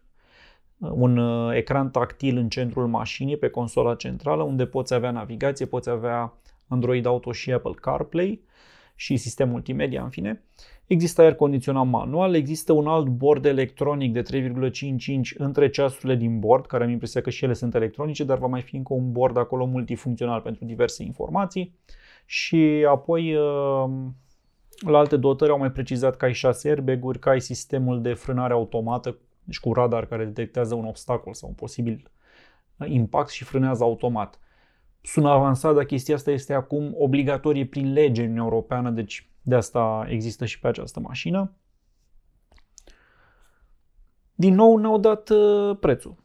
uh, 0.77 0.89
un 0.93 1.17
uh, 1.17 1.55
ecran 1.55 1.91
tactil 1.91 2.37
în 2.37 2.49
centrul 2.49 2.87
mașinii, 2.87 3.37
pe 3.37 3.49
consola 3.49 3.95
centrală, 3.95 4.43
unde 4.43 4.65
poți 4.65 4.93
avea 4.93 5.11
navigație, 5.11 5.65
poți 5.65 5.89
avea 5.89 6.33
Android 6.67 7.05
Auto 7.05 7.31
și 7.31 7.51
Apple 7.51 7.73
CarPlay 7.81 8.41
și 8.99 9.17
sistem 9.17 9.49
multimedia, 9.49 10.03
în 10.03 10.09
fine. 10.09 10.43
Există 10.87 11.21
aer 11.21 11.35
condiționat 11.35 11.87
manual, 11.87 12.35
există 12.35 12.73
un 12.73 12.87
alt 12.87 13.07
bord 13.07 13.45
electronic 13.45 14.13
de 14.13 14.21
3,5 14.21 15.05
inch 15.05 15.29
între 15.37 15.69
ceasurile 15.69 16.15
din 16.15 16.39
bord, 16.39 16.65
care 16.65 16.83
am 16.83 16.89
impresia 16.89 17.21
că 17.21 17.29
și 17.29 17.43
ele 17.43 17.53
sunt 17.53 17.75
electronice, 17.75 18.23
dar 18.23 18.37
va 18.37 18.47
mai 18.47 18.61
fi 18.61 18.75
încă 18.75 18.93
un 18.93 19.11
bord 19.11 19.37
acolo 19.37 19.65
multifuncțional 19.65 20.41
pentru 20.41 20.65
diverse 20.65 21.03
informații. 21.03 21.75
Și 22.25 22.85
apoi 22.89 23.35
uh, 23.35 23.89
la 24.85 24.97
alte 24.97 25.17
dotări 25.17 25.51
au 25.51 25.57
mai 25.57 25.71
precizat 25.71 26.17
că 26.17 26.25
ai 26.25 26.33
6 26.33 26.69
airbag-uri, 26.69 27.19
că 27.19 27.29
ai 27.29 27.41
sistemul 27.41 28.01
de 28.01 28.13
frânare 28.13 28.53
automată, 28.53 29.17
deci 29.43 29.59
cu 29.59 29.73
radar 29.73 30.05
care 30.05 30.25
detectează 30.25 30.75
un 30.75 30.85
obstacol 30.85 31.33
sau 31.33 31.49
un 31.49 31.55
posibil 31.55 32.11
impact 32.85 33.29
și 33.29 33.43
frânează 33.43 33.83
automat. 33.83 34.39
Sună 35.07 35.29
avansat, 35.29 35.75
dar 35.75 35.83
chestia 35.83 36.15
asta 36.15 36.31
este 36.31 36.53
acum 36.53 36.95
obligatorie 36.97 37.65
prin 37.65 37.93
lege 37.93 38.23
în 38.23 38.37
Europeană, 38.37 38.89
deci 38.89 39.29
de 39.41 39.55
asta 39.55 40.05
există 40.09 40.45
și 40.45 40.59
pe 40.59 40.67
această 40.67 40.99
mașină. 40.99 41.51
Din 44.35 44.53
nou 44.53 44.77
ne-au 44.77 44.97
dat 44.97 45.29
uh, 45.29 45.77
prețul. 45.79 46.15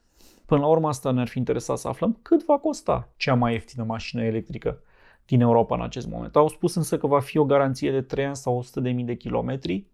Până 0.47 0.61
la 0.61 0.67
urmă 0.67 0.89
asta 0.89 1.11
ne-ar 1.11 1.29
fi 1.29 1.39
interesat 1.39 1.79
să 1.79 1.89
aflăm 1.89 2.19
cât 2.23 2.45
va 2.45 2.59
costa 2.59 3.12
cea 3.17 3.35
mai 3.35 3.53
ieftină 3.53 3.85
mașină 3.85 4.25
electrică 4.25 4.83
din 5.27 5.41
Europa 5.41 5.75
în 5.75 5.83
acest 5.83 6.09
moment. 6.09 6.37
Au 6.37 6.49
spus 6.49 6.75
însă 6.75 6.99
că 6.99 7.07
va 7.07 7.21
fi 7.21 7.39
o 7.39 7.45
garanție 7.45 7.91
de 7.91 8.03
3 8.03 8.25
ani 8.25 8.37
sau 8.37 8.65
100.000 8.83 9.05
de 9.05 9.15
kilometri. 9.15 9.87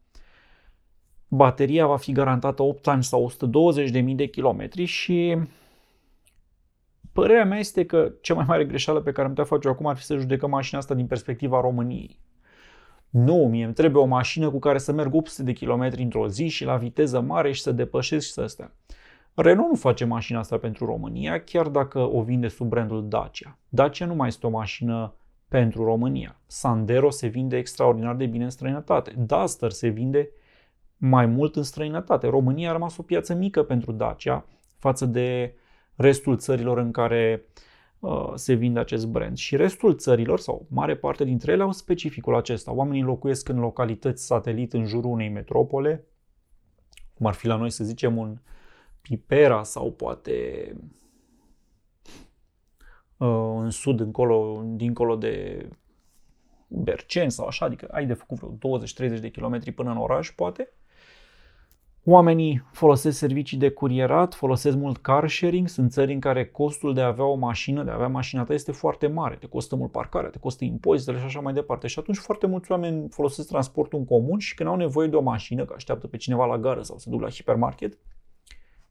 Bateria 1.28 1.86
va 1.86 1.96
fi 1.96 2.12
garantată 2.12 2.62
8 2.62 2.86
ani 2.86 3.04
sau 3.04 3.30
120.000 4.06 4.14
de 4.14 4.26
kilometri 4.26 4.84
și 4.84 5.36
părerea 7.20 7.44
mea 7.44 7.58
este 7.58 7.86
că 7.86 8.12
cea 8.20 8.34
mai 8.34 8.44
mare 8.48 8.64
greșeală 8.64 9.00
pe 9.00 9.10
care 9.10 9.22
am 9.22 9.28
putea 9.28 9.44
face 9.44 9.68
acum 9.68 9.86
ar 9.86 9.96
fi 9.96 10.02
să 10.04 10.16
judecăm 10.16 10.50
mașina 10.50 10.78
asta 10.78 10.94
din 10.94 11.06
perspectiva 11.06 11.60
României. 11.60 12.20
Nu, 13.10 13.48
mie 13.50 13.64
îmi 13.64 13.74
trebuie 13.74 14.02
o 14.02 14.06
mașină 14.06 14.50
cu 14.50 14.58
care 14.58 14.78
să 14.78 14.92
merg 14.92 15.14
800 15.14 15.52
de 15.52 15.66
km 15.66 15.90
într-o 15.96 16.28
zi 16.28 16.48
și 16.48 16.64
la 16.64 16.76
viteză 16.76 17.20
mare 17.20 17.52
și 17.52 17.62
să 17.62 17.72
depășesc 17.72 18.26
și 18.26 18.32
să 18.32 18.46
stea. 18.46 18.74
Renault 19.34 19.68
nu 19.68 19.74
face 19.74 20.04
mașina 20.04 20.38
asta 20.38 20.58
pentru 20.58 20.84
România, 20.84 21.40
chiar 21.40 21.68
dacă 21.68 21.98
o 21.98 22.22
vinde 22.22 22.48
sub 22.48 22.68
brandul 22.68 23.08
Dacia. 23.08 23.58
Dacia 23.68 24.06
nu 24.06 24.14
mai 24.14 24.28
este 24.28 24.46
o 24.46 24.50
mașină 24.50 25.14
pentru 25.48 25.84
România. 25.84 26.40
Sandero 26.46 27.10
se 27.10 27.26
vinde 27.26 27.56
extraordinar 27.56 28.14
de 28.14 28.26
bine 28.26 28.44
în 28.44 28.50
străinătate. 28.50 29.14
Duster 29.16 29.70
se 29.70 29.88
vinde 29.88 30.30
mai 30.96 31.26
mult 31.26 31.56
în 31.56 31.62
străinătate. 31.62 32.26
România 32.26 32.68
a 32.68 32.72
rămas 32.72 32.96
o 32.96 33.02
piață 33.02 33.34
mică 33.34 33.62
pentru 33.62 33.92
Dacia 33.92 34.44
față 34.78 35.06
de 35.06 35.54
restul 35.98 36.36
țărilor 36.36 36.78
în 36.78 36.90
care 36.90 37.42
uh, 37.44 37.62
Uh, 38.00 38.32
se 38.34 38.54
vinde 38.54 38.78
acest 38.78 39.06
brand. 39.06 39.36
Și 39.36 39.56
restul 39.56 39.96
țărilor, 39.96 40.40
sau 40.40 40.66
mare 40.70 40.96
parte 40.96 41.24
dintre 41.24 41.52
ele, 41.52 41.62
au 41.62 41.72
specificul 41.72 42.34
acesta. 42.34 42.72
Oamenii 42.72 43.02
locuiesc 43.02 43.48
în 43.48 43.58
localități 43.58 44.26
satelit 44.26 44.72
în 44.72 44.84
jurul 44.84 45.10
unei 45.10 45.28
metropole, 45.28 46.04
cum 47.14 47.26
ar 47.26 47.34
fi 47.34 47.46
la 47.46 47.56
noi 47.56 47.70
să 47.70 47.84
zicem 47.84 48.16
un 48.16 48.38
Pipera 49.00 49.62
sau 49.62 49.92
poate 49.92 50.72
uh, 53.16 53.54
în 53.56 53.70
sud, 53.70 54.00
încolo, 54.00 54.62
dincolo 54.66 55.16
de 55.16 55.68
Bercen 56.68 57.30
sau 57.30 57.46
așa, 57.46 57.64
adică 57.64 57.88
ai 57.90 58.06
de 58.06 58.14
făcut 58.14 58.38
vreo 58.38 58.78
20-30 58.78 59.20
de 59.20 59.30
kilometri 59.30 59.72
până 59.72 59.90
în 59.90 59.96
oraș, 59.96 60.30
poate. 60.30 60.72
Oamenii 62.10 62.62
folosesc 62.72 63.18
servicii 63.18 63.58
de 63.58 63.70
curierat, 63.70 64.34
folosesc 64.34 64.76
mult 64.76 64.96
car 64.96 65.28
sharing, 65.28 65.68
sunt 65.68 65.90
țări 65.90 66.12
în 66.12 66.20
care 66.20 66.46
costul 66.46 66.94
de 66.94 67.00
a 67.00 67.06
avea 67.06 67.24
o 67.24 67.34
mașină, 67.34 67.82
de 67.84 67.90
a 67.90 67.94
avea 67.94 68.08
mașina 68.08 68.44
ta 68.44 68.52
este 68.52 68.72
foarte 68.72 69.06
mare, 69.06 69.34
te 69.34 69.46
costă 69.46 69.76
mult 69.76 69.90
parcarea, 69.90 70.30
te 70.30 70.38
costă 70.38 70.64
impozitele 70.64 71.18
și 71.18 71.24
așa 71.24 71.40
mai 71.40 71.52
departe. 71.52 71.86
Și 71.86 71.98
atunci 71.98 72.16
foarte 72.16 72.46
mulți 72.46 72.70
oameni 72.70 73.08
folosesc 73.10 73.48
transportul 73.48 73.98
în 73.98 74.04
comun 74.04 74.38
și 74.38 74.54
când 74.54 74.68
au 74.68 74.76
nevoie 74.76 75.08
de 75.08 75.16
o 75.16 75.20
mașină, 75.20 75.64
că 75.64 75.72
așteaptă 75.76 76.06
pe 76.06 76.16
cineva 76.16 76.44
la 76.46 76.58
gară 76.58 76.82
sau 76.82 76.98
se 76.98 77.10
duc 77.10 77.20
la 77.20 77.28
hipermarket, 77.28 77.98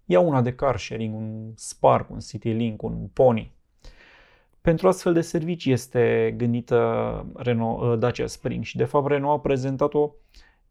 iau 0.05 0.27
una 0.27 0.41
de 0.41 0.53
car 0.53 0.77
sharing, 0.77 1.15
un 1.15 1.51
Spark, 1.55 2.09
un 2.09 2.19
Citylink, 2.19 2.81
un 2.83 3.07
Pony. 3.13 3.51
Pentru 4.61 4.87
astfel 4.87 5.13
de 5.13 5.21
servicii 5.21 5.71
este 5.71 6.33
gândită 6.37 7.25
Renault, 7.35 7.99
Dacia 7.99 8.27
Spring 8.27 8.63
și 8.63 8.77
de 8.77 8.85
fapt 8.85 9.07
Renault 9.07 9.37
a 9.37 9.41
prezentat-o 9.41 10.11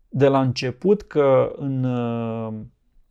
de 0.08 0.28
la 0.28 0.40
început 0.40 1.02
că 1.02 1.52
în 1.56 1.84
uh, 1.84 2.54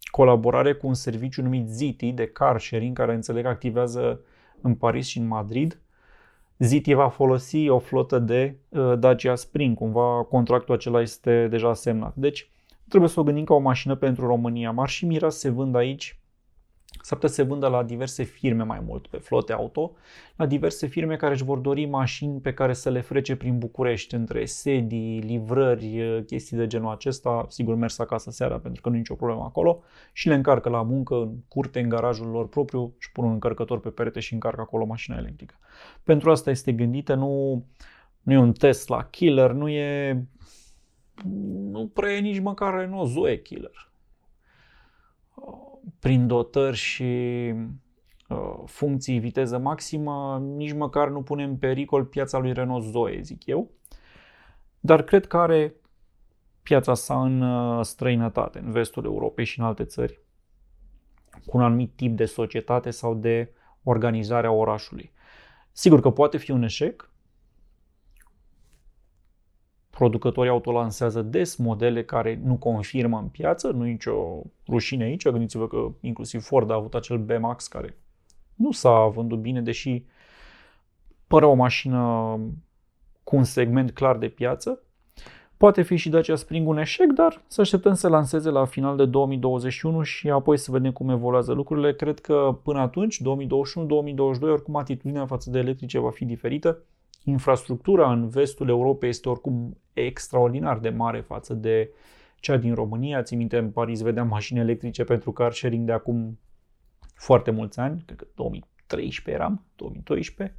colaborare 0.03 0.73
cu 0.73 0.87
un 0.87 0.93
serviciu 0.93 1.41
numit 1.41 1.69
Ziti 1.69 2.11
de 2.11 2.27
car 2.27 2.59
sharing, 2.59 2.97
care 2.97 3.13
înțeleg 3.13 3.45
activează 3.45 4.19
în 4.61 4.75
Paris 4.75 5.07
și 5.07 5.17
în 5.17 5.27
Madrid, 5.27 5.79
Ziti 6.59 6.93
va 6.93 7.09
folosi 7.09 7.69
o 7.69 7.79
flotă 7.79 8.19
de 8.19 8.55
uh, 8.69 8.93
Dacia 8.99 9.35
Spring, 9.35 9.77
cumva 9.77 10.23
contractul 10.23 10.73
acela 10.73 11.01
este 11.01 11.47
deja 11.47 11.73
semnat. 11.73 12.15
Deci 12.15 12.49
trebuie 12.87 13.09
să 13.09 13.19
o 13.19 13.23
gândim 13.23 13.43
ca 13.43 13.53
o 13.53 13.59
mașină 13.59 13.95
pentru 13.95 14.27
România. 14.27 14.71
M-ar 14.71 14.89
și 14.89 15.05
mira 15.05 15.29
să 15.29 15.39
se 15.39 15.49
vând 15.49 15.75
aici 15.75 16.19
S-ar 17.05 17.17
putea 17.17 17.29
să 17.29 17.41
se 17.41 17.47
vândă 17.47 17.67
la 17.67 17.83
diverse 17.83 18.23
firme 18.23 18.63
mai 18.63 18.79
mult 18.85 19.07
pe 19.07 19.17
flote 19.17 19.53
auto, 19.53 19.91
la 20.35 20.45
diverse 20.45 20.87
firme 20.87 21.15
care 21.15 21.33
își 21.33 21.43
vor 21.43 21.57
dori 21.57 21.85
mașini 21.85 22.39
pe 22.39 22.53
care 22.53 22.73
să 22.73 22.89
le 22.89 23.01
frece 23.01 23.35
prin 23.35 23.57
București, 23.57 24.15
între 24.15 24.45
sedii, 24.45 25.19
livrări, 25.19 26.23
chestii 26.25 26.57
de 26.57 26.67
genul 26.67 26.91
acesta, 26.91 27.45
sigur 27.49 27.75
mers 27.75 27.99
acasă 27.99 28.31
seara 28.31 28.59
pentru 28.59 28.81
că 28.81 28.89
nu 28.89 28.95
e 28.95 28.97
nicio 28.97 29.15
problemă 29.15 29.43
acolo, 29.43 29.83
și 30.13 30.27
le 30.27 30.33
încarcă 30.33 30.69
la 30.69 30.81
muncă, 30.81 31.15
în 31.15 31.33
curte, 31.47 31.79
în 31.79 31.89
garajul 31.89 32.27
lor 32.27 32.47
propriu, 32.47 32.93
și 32.97 33.11
pun 33.11 33.25
un 33.25 33.31
încărcător 33.31 33.79
pe 33.79 33.89
perete 33.89 34.19
și 34.19 34.33
încarcă 34.33 34.61
acolo 34.61 34.85
mașina 34.85 35.17
electrică. 35.17 35.55
Pentru 36.03 36.31
asta 36.31 36.49
este 36.49 36.71
gândită, 36.71 37.13
nu, 37.13 37.63
nu 38.21 38.33
e 38.33 38.37
un 38.37 38.53
Tesla 38.53 39.03
killer, 39.03 39.51
nu 39.51 39.69
e 39.69 40.23
nu 41.71 41.87
prea 41.93 42.11
e 42.11 42.19
nici 42.19 42.39
măcar 42.39 42.73
Renault 42.73 43.09
Zoe 43.09 43.41
killer 43.41 43.85
prin 45.99 46.27
dotări 46.27 46.75
și 46.75 47.03
uh, 48.29 48.63
funcții 48.65 49.19
viteză 49.19 49.57
maximă, 49.57 50.43
nici 50.55 50.73
măcar 50.73 51.09
nu 51.09 51.21
pune 51.21 51.43
în 51.43 51.57
pericol 51.57 52.05
piața 52.05 52.37
lui 52.37 52.53
Renault 52.53 52.83
Zoe, 52.83 53.21
zic 53.21 53.45
eu. 53.45 53.71
Dar 54.79 55.03
cred 55.03 55.27
că 55.27 55.37
are 55.37 55.75
piața 56.63 56.93
sa 56.93 57.21
în 57.21 57.41
uh, 57.41 57.85
străinătate, 57.85 58.59
în 58.59 58.71
vestul 58.71 59.03
Europei 59.05 59.45
și 59.45 59.59
în 59.59 59.65
alte 59.65 59.83
țări, 59.83 60.19
cu 61.45 61.57
un 61.57 61.63
anumit 61.63 61.91
tip 61.95 62.15
de 62.15 62.25
societate 62.25 62.91
sau 62.91 63.13
de 63.13 63.53
organizare 63.83 64.47
a 64.47 64.51
orașului. 64.51 65.11
Sigur 65.71 66.01
că 66.01 66.09
poate 66.09 66.37
fi 66.37 66.51
un 66.51 66.63
eșec, 66.63 67.11
producătorii 69.97 70.51
auto 70.51 70.71
lansează 70.71 71.21
des 71.21 71.55
modele 71.55 72.03
care 72.03 72.39
nu 72.43 72.55
confirmă 72.55 73.17
în 73.17 73.27
piață, 73.27 73.67
nu 73.67 73.87
e 73.87 73.91
nicio 73.91 74.41
rușine 74.67 75.03
aici. 75.03 75.29
Gândiți-vă 75.29 75.67
că 75.67 75.91
inclusiv 76.01 76.41
Ford 76.41 76.71
a 76.71 76.73
avut 76.73 76.93
acel 76.93 77.17
B-Max 77.17 77.67
care 77.67 77.97
nu 78.55 78.71
s-a 78.71 79.05
vândut 79.05 79.39
bine, 79.39 79.61
deși 79.61 80.03
părea 81.27 81.47
o 81.47 81.53
mașină 81.53 81.99
cu 83.23 83.35
un 83.35 83.43
segment 83.43 83.91
clar 83.91 84.17
de 84.17 84.27
piață. 84.27 84.79
Poate 85.57 85.81
fi 85.81 85.95
și 85.95 86.09
Dacia 86.09 86.35
Spring 86.35 86.67
un 86.67 86.77
eșec, 86.77 87.11
dar 87.11 87.41
să 87.47 87.61
așteptăm 87.61 87.93
să 87.93 88.07
lanseze 88.07 88.49
la 88.49 88.65
final 88.65 88.97
de 88.97 89.05
2021 89.05 90.01
și 90.01 90.29
apoi 90.29 90.57
să 90.57 90.71
vedem 90.71 90.91
cum 90.91 91.09
evoluează 91.09 91.53
lucrurile. 91.53 91.93
Cred 91.93 92.19
că 92.19 92.59
până 92.63 92.79
atunci, 92.79 93.21
2021-2022, 93.21 93.23
oricum 94.41 94.75
atitudinea 94.75 95.25
față 95.25 95.49
de 95.49 95.59
electrice 95.59 95.99
va 95.99 96.09
fi 96.09 96.25
diferită 96.25 96.83
infrastructura 97.25 98.11
în 98.11 98.29
vestul 98.29 98.69
Europei 98.69 99.09
este 99.09 99.29
oricum 99.29 99.77
extraordinar 99.93 100.79
de 100.79 100.89
mare 100.89 101.21
față 101.21 101.53
de 101.53 101.89
cea 102.39 102.57
din 102.57 102.73
România. 102.73 103.23
Țin 103.23 103.37
minte, 103.37 103.57
în 103.57 103.71
Paris 103.71 104.01
vedeam 104.01 104.27
mașini 104.27 104.59
electrice 104.59 105.03
pentru 105.03 105.31
car 105.31 105.53
sharing 105.53 105.85
de 105.85 105.91
acum 105.91 106.39
foarte 107.15 107.51
mulți 107.51 107.79
ani, 107.79 108.03
cred 108.05 108.17
că 108.17 108.25
2013 108.35 109.43
eram, 109.43 109.65
2012. 109.75 110.57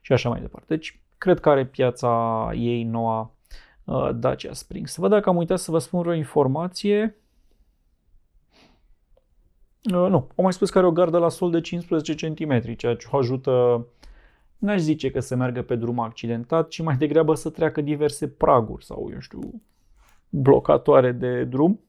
și 0.00 0.12
așa 0.12 0.28
mai 0.28 0.40
departe. 0.40 0.74
Deci, 0.74 1.00
cred 1.18 1.40
că 1.40 1.48
are 1.48 1.66
piața 1.66 2.50
ei 2.54 2.82
noua 2.82 3.34
uh, 3.84 4.10
Dacia 4.14 4.52
Spring. 4.52 4.86
Să 4.86 5.00
văd 5.00 5.10
dacă 5.10 5.28
am 5.28 5.36
uitat 5.36 5.58
să 5.58 5.70
vă 5.70 5.78
spun 5.78 6.06
o 6.06 6.12
informație. 6.12 7.16
Uh, 9.92 10.08
nu, 10.08 10.16
am 10.16 10.42
mai 10.42 10.52
spus 10.52 10.70
că 10.70 10.78
are 10.78 10.86
o 10.86 10.92
gardă 10.92 11.18
la 11.18 11.28
sol 11.28 11.50
de 11.50 11.60
15 11.60 12.14
cm, 12.14 12.74
ceea 12.76 12.96
ce 12.96 13.06
o 13.10 13.16
ajută, 13.16 13.86
n-aș 14.60 14.80
zice 14.80 15.10
că 15.10 15.20
să 15.20 15.36
meargă 15.36 15.62
pe 15.62 15.76
drum 15.76 15.98
accidentat, 15.98 16.68
ci 16.68 16.80
mai 16.82 16.96
degrabă 16.96 17.34
să 17.34 17.50
treacă 17.50 17.80
diverse 17.80 18.28
praguri 18.28 18.84
sau, 18.84 19.08
eu 19.12 19.20
știu, 19.20 19.62
blocatoare 20.28 21.12
de 21.12 21.44
drum. 21.44 21.80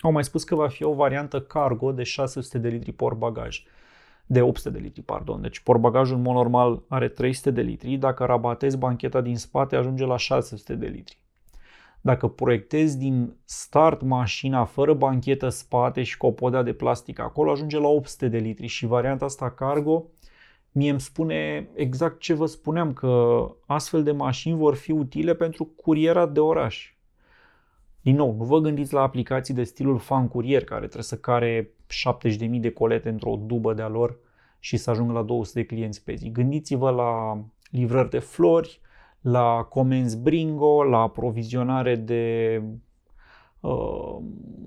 Au 0.00 0.12
mai 0.12 0.24
spus 0.24 0.44
că 0.44 0.54
va 0.54 0.68
fi 0.68 0.84
o 0.84 0.94
variantă 0.94 1.40
cargo 1.40 1.92
de 1.92 2.02
600 2.02 2.58
de 2.58 2.68
litri 2.68 2.92
por 2.92 3.14
bagaj. 3.14 3.64
De 4.26 4.42
800 4.42 4.70
de 4.70 4.78
litri, 4.78 5.02
pardon. 5.02 5.40
Deci 5.40 5.60
portbagajul 5.60 6.16
în 6.16 6.22
mod 6.22 6.34
normal 6.34 6.82
are 6.88 7.08
300 7.08 7.50
de 7.50 7.60
litri. 7.60 7.96
Dacă 7.96 8.24
rabatezi 8.24 8.78
bancheta 8.78 9.20
din 9.20 9.36
spate, 9.36 9.76
ajunge 9.76 10.04
la 10.04 10.16
600 10.16 10.74
de 10.74 10.86
litri. 10.86 11.18
Dacă 12.00 12.28
proiectezi 12.28 12.98
din 12.98 13.34
start 13.44 14.02
mașina 14.02 14.64
fără 14.64 14.94
banchetă 14.94 15.48
spate 15.48 16.02
și 16.02 16.16
cu 16.16 16.26
o 16.26 16.30
podea 16.30 16.62
de 16.62 16.72
plastic 16.72 17.18
acolo, 17.18 17.50
ajunge 17.50 17.78
la 17.78 17.88
800 17.88 18.28
de 18.28 18.38
litri 18.38 18.66
și 18.66 18.86
varianta 18.86 19.24
asta 19.24 19.50
cargo 19.50 20.04
mie 20.76 20.90
îmi 20.90 21.00
spune 21.00 21.68
exact 21.74 22.18
ce 22.20 22.34
vă 22.34 22.46
spuneam, 22.46 22.92
că 22.92 23.44
astfel 23.66 24.02
de 24.02 24.12
mașini 24.12 24.56
vor 24.56 24.74
fi 24.74 24.92
utile 24.92 25.34
pentru 25.34 25.64
curierat 25.64 26.32
de 26.32 26.40
oraș. 26.40 26.94
Din 28.00 28.16
nou, 28.16 28.34
nu 28.36 28.44
vă 28.44 28.58
gândiți 28.58 28.92
la 28.92 29.00
aplicații 29.00 29.54
de 29.54 29.64
stilul 29.64 29.98
fan 29.98 30.28
curier, 30.28 30.64
care 30.64 30.80
trebuie 30.80 31.02
să 31.02 31.16
care 31.16 31.70
70.000 32.48 32.60
de 32.60 32.70
colete 32.70 33.08
într-o 33.08 33.40
dubă 33.46 33.74
de-a 33.74 33.88
lor 33.88 34.18
și 34.58 34.76
să 34.76 34.90
ajungă 34.90 35.12
la 35.12 35.22
200 35.22 35.60
de 35.60 35.66
clienți 35.66 36.04
pe 36.04 36.14
zi. 36.14 36.30
Gândiți-vă 36.30 36.90
la 36.90 37.44
livrări 37.70 38.10
de 38.10 38.18
flori, 38.18 38.80
la 39.20 39.66
comenzi 39.68 40.18
Bringo, 40.18 40.84
la 40.84 40.98
aprovizionare 40.98 41.96
de 41.96 42.62
uh, 43.60 44.16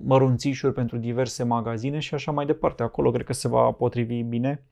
mărunțișuri 0.02 0.72
pentru 0.72 0.96
diverse 0.96 1.42
magazine 1.42 1.98
și 1.98 2.14
așa 2.14 2.32
mai 2.32 2.46
departe. 2.46 2.82
Acolo 2.82 3.10
cred 3.10 3.26
că 3.26 3.32
se 3.32 3.48
va 3.48 3.70
potrivi 3.70 4.22
bine. 4.22 4.64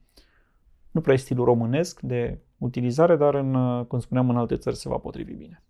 Nu 0.99 1.05
prea 1.05 1.17
e 1.17 1.19
stilul 1.19 1.45
românesc 1.45 2.00
de 2.00 2.38
utilizare, 2.57 3.17
dar 3.17 3.35
în, 3.35 3.55
uh, 3.55 3.85
cum 3.87 3.99
spuneam, 3.99 4.31
în 4.31 4.37
alte 4.37 4.57
țări 4.57 4.76
se 4.76 4.88
va 4.88 4.97
potrivi 4.97 5.33
bine. 5.33 5.62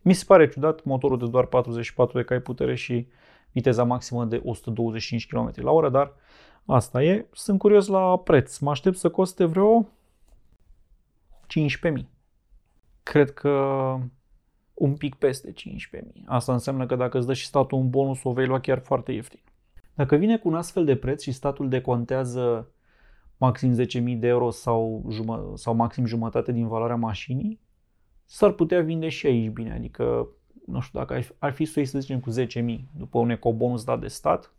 Mi 0.00 0.12
se 0.12 0.24
pare 0.26 0.48
ciudat 0.48 0.84
motorul 0.84 1.18
de 1.18 1.26
doar 1.26 1.46
44 1.46 2.18
de 2.18 2.24
cai 2.24 2.40
putere 2.40 2.74
și 2.74 3.08
viteza 3.52 3.84
maximă 3.84 4.24
de 4.24 4.40
125 4.44 5.26
km 5.26 5.52
la 5.54 5.70
oră, 5.70 5.88
dar 5.88 6.12
asta 6.66 7.02
e. 7.02 7.26
Sunt 7.32 7.58
curios 7.58 7.86
la 7.86 8.18
preț. 8.18 8.58
Mă 8.58 8.70
aștept 8.70 8.96
să 8.96 9.10
coste 9.10 9.44
vreo 9.44 9.88
15.000 11.92 12.04
cred 13.02 13.30
că 13.30 13.96
un 14.74 14.96
pic 14.96 15.14
peste 15.14 15.52
15.000. 15.52 16.24
Asta 16.26 16.52
înseamnă 16.52 16.86
că 16.86 16.96
dacă 16.96 17.18
îți 17.18 17.26
dă 17.26 17.32
și 17.32 17.46
statul 17.46 17.78
un 17.78 17.90
bonus, 17.90 18.22
o 18.22 18.32
vei 18.32 18.46
lua 18.46 18.60
chiar 18.60 18.78
foarte 18.78 19.12
ieftin. 19.12 19.40
Dacă 19.94 20.16
vine 20.16 20.38
cu 20.38 20.48
un 20.48 20.54
astfel 20.54 20.84
de 20.84 20.96
preț 20.96 21.22
și 21.22 21.32
statul 21.32 21.68
decontează 21.68 22.71
maxim 23.42 23.74
10.000 23.74 24.18
de 24.18 24.26
euro 24.26 24.50
sau, 24.50 25.04
jumă, 25.10 25.52
sau 25.54 25.74
maxim 25.74 26.04
jumătate 26.04 26.52
din 26.52 26.68
valoarea 26.68 26.96
mașinii, 26.96 27.60
s-ar 28.24 28.50
putea 28.50 28.80
vinde 28.82 29.08
și 29.08 29.26
aici 29.26 29.50
bine. 29.50 29.72
Adică, 29.72 30.28
nu 30.66 30.80
știu, 30.80 30.98
dacă 30.98 31.20
ar 31.38 31.52
fi 31.52 31.64
să 31.64 31.82
să 31.84 31.98
zicem 31.98 32.20
cu 32.20 32.30
10.000 32.30 32.78
după 32.96 33.18
un 33.18 33.30
ecobonus 33.30 33.84
dat 33.84 34.00
de 34.00 34.06
stat, 34.08 34.54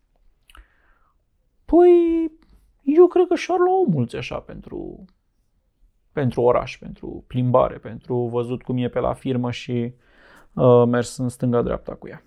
păi 1.65 2.31
eu 2.81 3.07
cred 3.07 3.27
că 3.27 3.35
și-ar 3.35 3.57
lua 3.57 3.79
o 3.79 3.89
mulți 3.89 4.15
așa 4.15 4.39
pentru, 4.39 5.05
pentru 6.11 6.41
oraș, 6.41 6.77
pentru 6.77 7.23
plimbare, 7.27 7.77
pentru 7.77 8.15
văzut 8.15 8.61
cum 8.61 8.77
e 8.77 8.89
pe 8.89 8.99
la 8.99 9.13
firmă 9.13 9.51
și 9.51 9.93
uh, 10.53 10.83
mers 10.87 11.17
în 11.17 11.29
stânga-dreapta 11.29 11.95
cu 11.95 12.07
ea. 12.07 12.25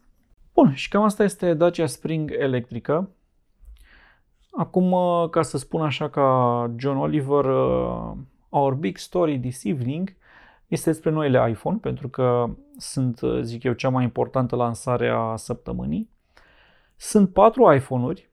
Bun, 0.54 0.74
și 0.74 0.88
cam 0.88 1.02
asta 1.02 1.24
este 1.24 1.54
Dacia 1.54 1.86
Spring 1.86 2.30
electrică. 2.38 3.10
Acum, 4.56 4.92
uh, 4.92 5.28
ca 5.30 5.42
să 5.42 5.58
spun 5.58 5.80
așa 5.80 6.08
ca 6.08 6.70
John 6.76 6.96
Oliver, 6.96 7.44
uh, 7.44 8.12
our 8.48 8.74
big 8.74 8.96
story 8.96 9.40
this 9.40 9.64
evening 9.64 10.16
este 10.66 10.90
despre 10.90 11.10
noile 11.10 11.50
iPhone, 11.50 11.78
pentru 11.80 12.08
că 12.08 12.50
sunt, 12.76 13.20
uh, 13.20 13.40
zic 13.42 13.62
eu, 13.62 13.72
cea 13.72 13.88
mai 13.88 14.04
importantă 14.04 14.56
lansare 14.56 15.08
a 15.08 15.36
săptămânii. 15.36 16.10
Sunt 16.96 17.32
patru 17.32 17.72
iPhone-uri 17.72 18.30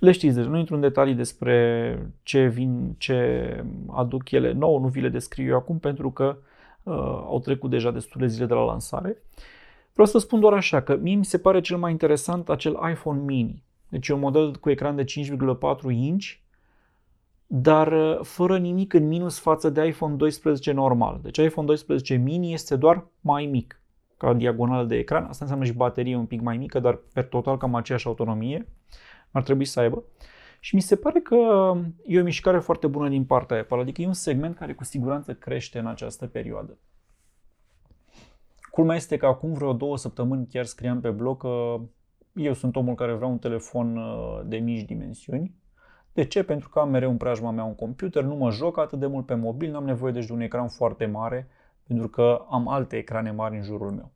le 0.00 0.12
știți, 0.12 0.36
deci 0.36 0.44
nu 0.44 0.58
intru 0.58 0.74
în 0.74 0.80
detalii 0.80 1.14
despre 1.14 2.12
ce 2.22 2.46
vin, 2.46 2.94
ce 2.98 3.64
aduc 3.86 4.30
ele 4.30 4.52
nou, 4.52 4.80
nu 4.80 4.88
vi 4.88 5.00
le 5.00 5.08
descriu 5.08 5.46
eu 5.46 5.56
acum 5.56 5.78
pentru 5.78 6.10
că 6.10 6.36
uh, 6.82 6.94
au 7.24 7.40
trecut 7.40 7.70
deja 7.70 7.90
destule 7.90 8.26
zile 8.26 8.46
de 8.46 8.54
la 8.54 8.64
lansare. 8.64 9.22
Vreau 9.92 10.08
să 10.08 10.18
spun 10.18 10.40
doar 10.40 10.52
așa, 10.52 10.80
că 10.80 10.96
mie 10.96 11.14
mi 11.14 11.24
se 11.24 11.38
pare 11.38 11.60
cel 11.60 11.76
mai 11.76 11.90
interesant 11.90 12.48
acel 12.48 12.78
iPhone 12.90 13.20
mini. 13.20 13.64
Deci 13.88 14.08
e 14.08 14.12
un 14.12 14.20
model 14.20 14.56
cu 14.56 14.70
ecran 14.70 14.96
de 14.96 15.04
5,4 15.04 15.92
inch, 15.92 16.26
dar 17.46 17.92
uh, 17.92 18.18
fără 18.22 18.58
nimic 18.58 18.92
în 18.92 19.06
minus 19.06 19.38
față 19.38 19.70
de 19.70 19.86
iPhone 19.86 20.14
12 20.14 20.72
normal. 20.72 21.20
Deci 21.22 21.36
iPhone 21.36 21.66
12 21.66 22.14
mini 22.14 22.52
este 22.52 22.76
doar 22.76 23.06
mai 23.20 23.46
mic 23.46 23.80
ca 24.16 24.34
diagonală 24.34 24.86
de 24.86 24.96
ecran. 24.96 25.24
Asta 25.24 25.38
înseamnă 25.40 25.64
și 25.64 25.72
baterie 25.72 26.16
un 26.16 26.26
pic 26.26 26.40
mai 26.40 26.56
mică, 26.56 26.80
dar 26.80 26.98
pe 27.12 27.22
total 27.22 27.56
cam 27.56 27.74
aceeași 27.74 28.06
autonomie 28.06 28.68
ar 29.30 29.42
trebui 29.42 29.64
să 29.64 29.80
aibă. 29.80 30.04
Și 30.60 30.74
mi 30.74 30.80
se 30.80 30.96
pare 30.96 31.20
că 31.20 31.36
e 32.04 32.20
o 32.20 32.22
mișcare 32.22 32.58
foarte 32.58 32.86
bună 32.86 33.08
din 33.08 33.24
partea 33.24 33.58
Apple, 33.58 33.80
adică 33.80 34.02
e 34.02 34.06
un 34.06 34.12
segment 34.12 34.56
care 34.56 34.74
cu 34.74 34.84
siguranță 34.84 35.34
crește 35.34 35.78
în 35.78 35.86
această 35.86 36.26
perioadă. 36.26 36.78
Culmea 38.70 38.96
este 38.96 39.16
că 39.16 39.26
acum 39.26 39.52
vreo 39.52 39.72
două 39.72 39.96
săptămâni 39.96 40.46
chiar 40.46 40.64
scriam 40.64 41.00
pe 41.00 41.10
blog 41.10 41.40
că 41.40 41.80
eu 42.36 42.52
sunt 42.52 42.76
omul 42.76 42.94
care 42.94 43.12
vrea 43.12 43.28
un 43.28 43.38
telefon 43.38 43.96
uh, 43.96 44.40
de 44.44 44.56
mici 44.56 44.84
dimensiuni. 44.84 45.54
De 46.12 46.24
ce? 46.24 46.42
Pentru 46.42 46.68
că 46.68 46.78
am 46.78 46.90
mereu 46.90 47.10
în 47.10 47.16
preajma 47.16 47.50
mea 47.50 47.64
un 47.64 47.74
computer, 47.74 48.22
nu 48.22 48.34
mă 48.34 48.50
joc 48.50 48.78
atât 48.78 48.98
de 48.98 49.06
mult 49.06 49.26
pe 49.26 49.34
mobil, 49.34 49.70
n-am 49.70 49.84
nevoie 49.84 50.12
deci 50.12 50.26
de 50.26 50.32
un 50.32 50.40
ecran 50.40 50.68
foarte 50.68 51.06
mare, 51.06 51.48
pentru 51.86 52.08
că 52.08 52.44
am 52.50 52.68
alte 52.68 52.96
ecrane 52.96 53.30
mari 53.30 53.56
în 53.56 53.62
jurul 53.62 53.90
meu. 53.90 54.12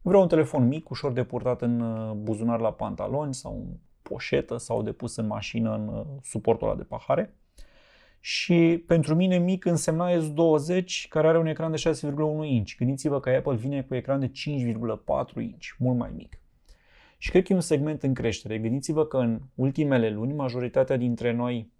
Vreau 0.00 0.22
un 0.22 0.28
telefon 0.28 0.66
mic, 0.66 0.90
ușor 0.90 1.12
de 1.12 1.24
purtat 1.24 1.62
în 1.62 1.80
uh, 1.80 2.12
buzunar 2.12 2.60
la 2.60 2.72
pantaloni 2.72 3.34
sau 3.34 3.54
un 3.54 3.76
poșetă 4.02 4.56
sau 4.56 4.82
de 4.82 4.92
pus 4.92 5.16
în 5.16 5.26
mașină 5.26 5.74
în 5.74 5.88
uh, 5.88 6.04
suportul 6.22 6.66
ăla 6.66 6.76
de 6.76 6.82
pahare. 6.82 7.36
Și 8.20 8.84
pentru 8.86 9.14
mine 9.14 9.38
mic 9.38 9.64
însemna 9.64 10.10
S20 10.10 10.84
care 11.08 11.28
are 11.28 11.38
un 11.38 11.46
ecran 11.46 11.70
de 11.70 11.82
6,1 11.88 12.46
inch. 12.46 12.72
Gândiți-vă 12.78 13.20
că 13.20 13.30
Apple 13.30 13.54
vine 13.54 13.82
cu 13.82 13.94
ecran 13.94 14.20
de 14.20 14.30
5,4 14.30 14.32
inch, 15.34 15.66
mult 15.78 15.98
mai 15.98 16.10
mic. 16.14 16.41
Și 17.22 17.30
cred 17.30 17.44
că 17.44 17.52
e 17.52 17.54
un 17.54 17.60
segment 17.60 18.02
în 18.02 18.14
creștere. 18.14 18.58
Gândiți-vă 18.58 19.06
că 19.06 19.16
în 19.16 19.40
ultimele 19.54 20.10
luni 20.10 20.32
majoritatea 20.32 20.96
dintre 20.96 21.32
noi 21.32 21.72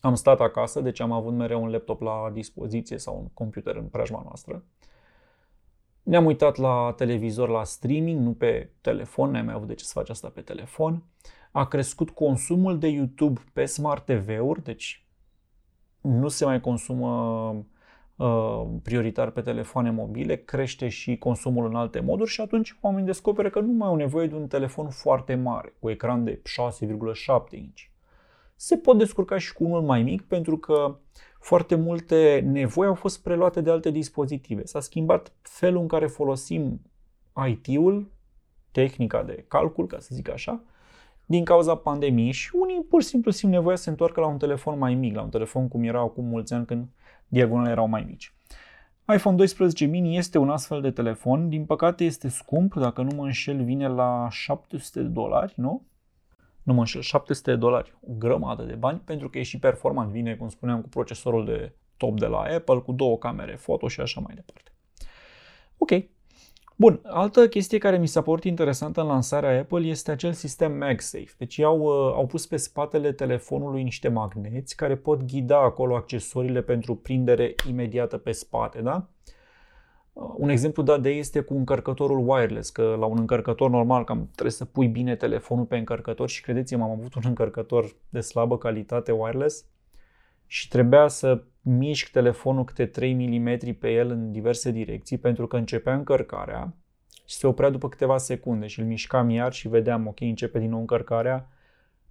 am 0.00 0.14
stat 0.14 0.40
acasă, 0.40 0.80
deci 0.80 1.00
am 1.00 1.12
avut 1.12 1.32
mereu 1.32 1.62
un 1.62 1.70
laptop 1.70 2.00
la 2.00 2.30
dispoziție 2.32 2.98
sau 2.98 3.18
un 3.18 3.28
computer 3.34 3.76
în 3.76 3.84
preajma 3.84 4.22
noastră. 4.24 4.64
Ne-am 6.02 6.24
uitat 6.24 6.56
la 6.56 6.92
televizor, 6.96 7.48
la 7.48 7.64
streaming, 7.64 8.20
nu 8.20 8.32
pe 8.32 8.70
telefon, 8.80 9.30
n-am 9.30 9.44
mai 9.44 9.54
avut 9.54 9.68
de 9.68 9.74
ce 9.74 9.84
să 9.84 9.92
faci 9.94 10.10
asta 10.10 10.28
pe 10.28 10.40
telefon. 10.40 11.02
A 11.50 11.66
crescut 11.66 12.10
consumul 12.10 12.78
de 12.78 12.88
YouTube 12.88 13.40
pe 13.52 13.64
Smart 13.64 14.04
TV-uri, 14.04 14.62
deci 14.62 15.06
nu 16.00 16.28
se 16.28 16.44
mai 16.44 16.60
consumă 16.60 17.08
uh, 17.48 17.64
prioritar 18.82 19.30
pe 19.30 19.40
telefoane 19.40 19.90
mobile, 19.90 20.36
crește 20.36 20.88
și 20.88 21.16
consumul 21.16 21.66
în 21.66 21.74
alte 21.74 22.00
moduri 22.00 22.30
și 22.30 22.40
atunci 22.40 22.76
oamenii 22.80 23.06
descoperă 23.06 23.50
că 23.50 23.60
nu 23.60 23.72
mai 23.72 23.88
au 23.88 23.96
nevoie 23.96 24.26
de 24.26 24.34
un 24.34 24.46
telefon 24.46 24.88
foarte 24.88 25.34
mare, 25.34 25.74
cu 25.78 25.90
ecran 25.90 26.24
de 26.24 26.42
6,7 26.42 27.58
inch. 27.58 27.80
Se 28.56 28.76
pot 28.76 28.98
descurca 28.98 29.38
și 29.38 29.52
cu 29.52 29.64
unul 29.64 29.82
mai 29.82 30.02
mic 30.02 30.22
pentru 30.22 30.58
că 30.58 30.98
foarte 31.40 31.74
multe 31.74 32.48
nevoi 32.50 32.86
au 32.86 32.94
fost 32.94 33.22
preluate 33.22 33.60
de 33.60 33.70
alte 33.70 33.90
dispozitive. 33.90 34.64
S-a 34.64 34.80
schimbat 34.80 35.32
felul 35.42 35.80
în 35.80 35.88
care 35.88 36.06
folosim 36.06 36.80
IT-ul, 37.48 38.10
tehnica 38.70 39.22
de 39.22 39.44
calcul, 39.48 39.86
ca 39.86 39.98
să 39.98 40.08
zic 40.12 40.30
așa, 40.30 40.62
din 41.26 41.44
cauza 41.44 41.74
pandemiei 41.74 42.32
și 42.32 42.50
unii 42.54 42.82
pur 42.88 43.02
și 43.02 43.08
simplu 43.08 43.30
simt 43.30 43.52
nevoia 43.52 43.76
să 43.76 43.82
se 43.82 43.90
întoarcă 43.90 44.20
la 44.20 44.26
un 44.26 44.38
telefon 44.38 44.78
mai 44.78 44.94
mic, 44.94 45.14
la 45.14 45.22
un 45.22 45.30
telefon 45.30 45.68
cum 45.68 45.82
era 45.82 46.00
acum 46.00 46.24
mulți 46.24 46.52
ani 46.52 46.66
când 46.66 46.86
diagonale 47.32 47.70
erau 47.70 47.86
mai 47.86 48.04
mici. 48.08 48.34
iPhone 49.14 49.36
12 49.36 49.84
mini 49.84 50.16
este 50.16 50.38
un 50.38 50.50
astfel 50.50 50.80
de 50.80 50.90
telefon, 50.90 51.48
din 51.48 51.64
păcate 51.64 52.04
este 52.04 52.28
scump, 52.28 52.74
dacă 52.74 53.02
nu 53.02 53.14
mă 53.14 53.24
înșel 53.24 53.64
vine 53.64 53.88
la 53.88 54.28
700 54.30 55.02
de 55.02 55.08
dolari, 55.08 55.52
nu? 55.56 55.86
nu 56.62 56.72
mă 56.72 56.78
înșel, 56.78 57.00
700 57.00 57.50
de 57.50 57.56
dolari, 57.56 57.94
o 58.00 58.12
grămadă 58.18 58.62
de 58.62 58.74
bani, 58.74 58.98
pentru 59.04 59.28
că 59.30 59.38
e 59.38 59.42
și 59.42 59.58
performant, 59.58 60.10
vine, 60.10 60.34
cum 60.34 60.48
spuneam, 60.48 60.80
cu 60.80 60.88
procesorul 60.88 61.44
de 61.44 61.72
top 61.96 62.18
de 62.18 62.26
la 62.26 62.38
Apple, 62.38 62.78
cu 62.78 62.92
două 62.92 63.18
camere 63.18 63.56
foto 63.56 63.88
și 63.88 64.00
așa 64.00 64.20
mai 64.20 64.34
departe. 64.34 64.70
Ok, 65.76 65.90
Bun, 66.82 67.00
altă 67.02 67.48
chestie 67.48 67.78
care 67.78 67.98
mi 67.98 68.06
s-a 68.06 68.22
părut 68.22 68.44
interesantă 68.44 69.00
în 69.00 69.06
lansarea 69.06 69.60
Apple 69.60 69.86
este 69.86 70.10
acel 70.10 70.32
sistem 70.32 70.72
MagSafe. 70.78 71.34
Deci 71.38 71.58
au, 71.60 71.80
uh, 71.80 72.12
au 72.14 72.26
pus 72.26 72.46
pe 72.46 72.56
spatele 72.56 73.12
telefonului 73.12 73.82
niște 73.82 74.08
magneți 74.08 74.76
care 74.76 74.96
pot 74.96 75.22
ghida 75.22 75.62
acolo 75.62 75.94
accesoriile 75.94 76.62
pentru 76.62 76.94
prindere 76.94 77.54
imediată 77.68 78.18
pe 78.18 78.32
spate, 78.32 78.80
da? 78.80 79.08
Uh, 80.12 80.34
un 80.36 80.48
exemplu 80.48 80.82
dat 80.82 81.00
de 81.00 81.10
ei 81.10 81.18
este 81.18 81.40
cu 81.40 81.54
încărcătorul 81.54 82.28
wireless, 82.28 82.70
că 82.70 82.96
la 82.98 83.06
un 83.06 83.18
încărcător 83.18 83.70
normal 83.70 84.04
cam 84.04 84.28
trebuie 84.32 84.52
să 84.52 84.64
pui 84.64 84.86
bine 84.86 85.16
telefonul 85.16 85.64
pe 85.64 85.76
încărcător 85.76 86.28
și 86.28 86.42
credeți-mă, 86.42 86.84
am 86.84 86.90
avut 86.90 87.14
un 87.14 87.22
încărcător 87.24 87.96
de 88.08 88.20
slabă 88.20 88.58
calitate 88.58 89.12
wireless 89.12 89.64
și 90.46 90.68
trebuia 90.68 91.08
să 91.08 91.42
mișc 91.62 92.10
telefonul 92.10 92.64
câte 92.64 92.86
3 92.86 93.14
mm 93.14 93.74
pe 93.74 93.90
el 93.90 94.10
în 94.10 94.32
diverse 94.32 94.70
direcții 94.70 95.18
pentru 95.18 95.46
că 95.46 95.56
începea 95.56 95.94
încărcarea 95.94 96.74
și 97.26 97.36
se 97.36 97.46
oprea 97.46 97.70
după 97.70 97.88
câteva 97.88 98.18
secunde 98.18 98.66
și 98.66 98.80
îl 98.80 98.86
mișcam 98.86 99.30
iar 99.30 99.52
și 99.52 99.68
vedeam, 99.68 100.06
ok, 100.06 100.20
începe 100.20 100.58
din 100.58 100.70
nou 100.70 100.80
încărcarea, 100.80 101.48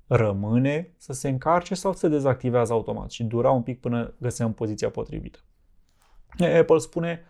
rămâne 0.08 0.94
să 0.98 1.14
se 1.14 1.30
încarce 1.30 1.76
sau 1.76 1.94
se 1.94 2.08
dezactivează 2.08 2.74
automat 2.74 3.12
și 3.12 3.24
dura 3.24 3.52
un 3.52 3.62
pic 3.62 3.80
până 3.80 4.14
găseam 4.18 4.54
poziția 4.54 4.90
potrivită. 4.90 5.40
Apple 6.60 6.78
spune, 6.78 7.24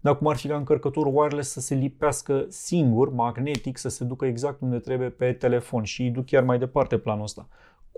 dar 0.00 0.18
cum 0.18 0.26
ar 0.26 0.36
fi 0.36 0.48
ca 0.48 0.56
încărcătorul 0.56 1.16
wireless 1.16 1.50
să 1.50 1.60
se 1.60 1.74
lipească 1.74 2.46
singur, 2.48 3.12
magnetic, 3.12 3.78
să 3.78 3.88
se 3.88 4.04
ducă 4.04 4.26
exact 4.26 4.60
unde 4.60 4.78
trebuie 4.78 5.08
pe 5.08 5.32
telefon 5.32 5.82
și 5.82 6.02
îi 6.02 6.10
duc 6.10 6.26
chiar 6.26 6.42
mai 6.42 6.58
departe 6.58 6.98
planul 6.98 7.22
ăsta 7.22 7.48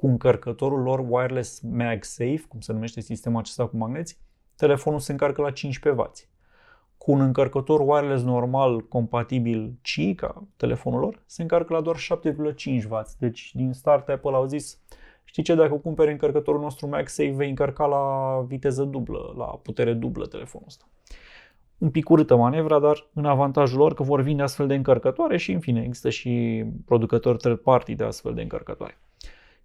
cu 0.01 0.07
încărcătorul 0.07 0.83
lor 0.83 1.05
wireless 1.09 1.61
MagSafe, 1.61 2.43
cum 2.49 2.61
se 2.61 2.73
numește 2.73 3.01
sistemul 3.01 3.39
acesta 3.39 3.67
cu 3.67 3.77
magneți, 3.77 4.19
telefonul 4.57 4.99
se 4.99 5.13
încarcă 5.13 5.43
la 5.43 5.53
15W. 5.53 6.11
Cu 6.99 7.13
un 7.13 7.21
încărcător 7.21 7.81
wireless 7.81 8.25
normal 8.25 8.81
compatibil 8.81 9.79
Qi, 9.83 10.15
ca 10.15 10.45
telefonul 10.57 11.01
lor, 11.01 11.23
se 11.27 11.43
încarcă 11.43 11.73
la 11.73 11.81
doar 11.81 11.97
7,5W. 11.97 13.19
Deci 13.19 13.55
din 13.55 13.73
start 13.73 14.09
Apple 14.09 14.35
au 14.35 14.47
zis, 14.47 14.79
știi 15.25 15.43
ce, 15.43 15.55
dacă 15.55 15.75
cumperi 15.75 16.11
încărcătorul 16.11 16.61
nostru 16.61 16.89
MagSafe, 16.89 17.31
vei 17.31 17.49
încărca 17.49 17.87
la 17.87 18.45
viteză 18.47 18.85
dublă, 18.85 19.35
la 19.37 19.45
putere 19.45 19.93
dublă 19.93 20.27
telefonul 20.27 20.67
ăsta. 20.69 20.85
Un 21.79 21.91
pic 21.91 22.09
urâtă 22.09 22.37
manevra, 22.37 22.79
dar 22.79 23.09
în 23.15 23.25
avantajul 23.25 23.79
lor 23.79 23.95
că 23.95 24.03
vor 24.03 24.21
vinde 24.21 24.43
astfel 24.43 24.67
de 24.67 24.75
încărcătoare 24.75 25.37
și, 25.37 25.53
în 25.53 25.61
fine, 25.61 25.83
există 25.83 26.11
și 26.11 26.65
producători 26.85 27.39
third 27.39 27.59
party 27.59 27.95
de 27.95 28.05
astfel 28.05 28.35
de 28.35 28.43
încărcătoare. 28.43 28.99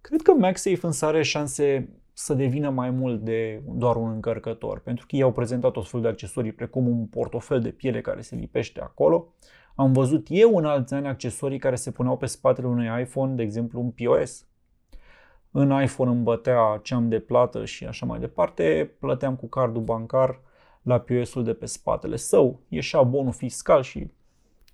Cred 0.06 0.22
că 0.22 0.32
MagSafe 0.32 0.86
însă 0.86 1.06
are 1.06 1.22
șanse 1.22 1.88
să 2.12 2.34
devină 2.34 2.70
mai 2.70 2.90
mult 2.90 3.20
de 3.20 3.62
doar 3.68 3.96
un 3.96 4.10
încărcător, 4.10 4.78
pentru 4.78 5.06
că 5.06 5.16
ei 5.16 5.22
au 5.22 5.32
prezentat 5.32 5.76
o 5.76 5.80
fel 5.80 6.00
de 6.00 6.08
accesorii 6.08 6.52
precum 6.52 6.86
un 6.86 7.06
portofel 7.06 7.60
de 7.60 7.70
piele 7.70 8.00
care 8.00 8.20
se 8.20 8.34
lipește 8.34 8.80
acolo. 8.80 9.34
Am 9.74 9.92
văzut 9.92 10.26
eu 10.30 10.56
în 10.56 10.64
alți 10.64 10.94
ani 10.94 11.06
accesorii 11.06 11.58
care 11.58 11.74
se 11.74 11.90
puneau 11.90 12.16
pe 12.16 12.26
spatele 12.26 12.66
unui 12.66 13.02
iPhone, 13.02 13.34
de 13.34 13.42
exemplu 13.42 13.80
un 13.80 13.90
POS. 13.90 14.46
În 15.50 15.82
iPhone 15.82 16.10
îmi 16.10 16.22
bătea 16.22 16.80
ceam 16.82 17.08
de 17.08 17.20
plată 17.20 17.64
și 17.64 17.84
așa 17.84 18.06
mai 18.06 18.18
departe, 18.18 18.94
plăteam 18.98 19.36
cu 19.36 19.46
cardul 19.46 19.82
bancar 19.82 20.40
la 20.82 21.00
POS-ul 21.00 21.44
de 21.44 21.52
pe 21.52 21.66
spatele 21.66 22.16
său, 22.16 22.60
ieșea 22.68 23.02
bonul 23.02 23.32
fiscal 23.32 23.82
și 23.82 24.10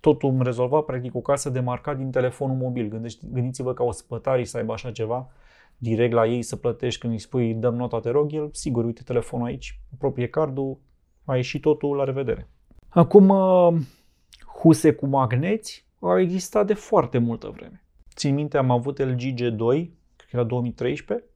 totul 0.03 0.29
îmi 0.29 0.43
rezolva 0.43 0.81
practic 0.81 1.15
o 1.15 1.19
casă 1.19 1.49
de 1.49 1.59
marcat 1.59 1.97
din 1.97 2.11
telefonul 2.11 2.55
mobil. 2.55 3.01
Gândiți-vă 3.31 3.73
ca 3.73 3.83
o 3.83 3.91
spătarii 3.91 4.45
să 4.45 4.57
aibă 4.57 4.73
așa 4.73 4.91
ceva, 4.91 5.29
direct 5.77 6.13
la 6.13 6.25
ei 6.25 6.41
să 6.41 6.55
plătești 6.55 6.99
când 6.99 7.13
îi 7.13 7.19
spui 7.19 7.53
dăm 7.53 7.75
nota, 7.75 7.99
te 7.99 8.09
rog, 8.09 8.33
el, 8.33 8.49
sigur, 8.51 8.85
uite 8.85 9.01
telefonul 9.03 9.47
aici, 9.47 9.79
apropie 9.93 10.27
cardul, 10.27 10.79
a 11.25 11.35
ieșit 11.35 11.61
totul, 11.61 11.95
la 11.95 12.03
revedere. 12.03 12.49
Acum, 12.89 13.29
uh, 13.29 13.73
huse 14.61 14.93
cu 14.93 15.05
magneți 15.05 15.87
au 15.99 16.19
existat 16.19 16.65
de 16.65 16.73
foarte 16.73 17.17
multă 17.17 17.49
vreme. 17.55 17.85
Țin 18.15 18.33
minte, 18.33 18.57
am 18.57 18.71
avut 18.71 18.99
LG 18.99 19.21
G2, 19.21 19.67
cred 20.15 20.29
că 20.29 20.35
era 20.35 20.43
2013, 20.43 21.27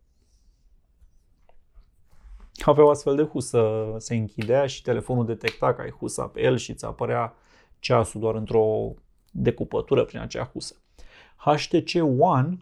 avea 2.65 2.83
o 2.83 2.89
astfel 2.89 3.15
de 3.15 3.23
husă, 3.23 3.95
se 3.97 4.15
închidea 4.15 4.65
și 4.65 4.81
telefonul 4.81 5.25
detecta 5.25 5.73
că 5.73 5.81
ai 5.81 5.91
husa 5.99 6.27
pe 6.27 6.41
el 6.41 6.57
și 6.57 6.73
ți 6.73 6.85
apărea 6.85 7.35
ceasul 7.87 8.21
doar 8.21 8.35
într-o 8.35 8.93
decupătură 9.31 10.05
prin 10.05 10.19
acea 10.19 10.49
husă. 10.53 10.75
HTC 11.35 12.03
One, 12.19 12.57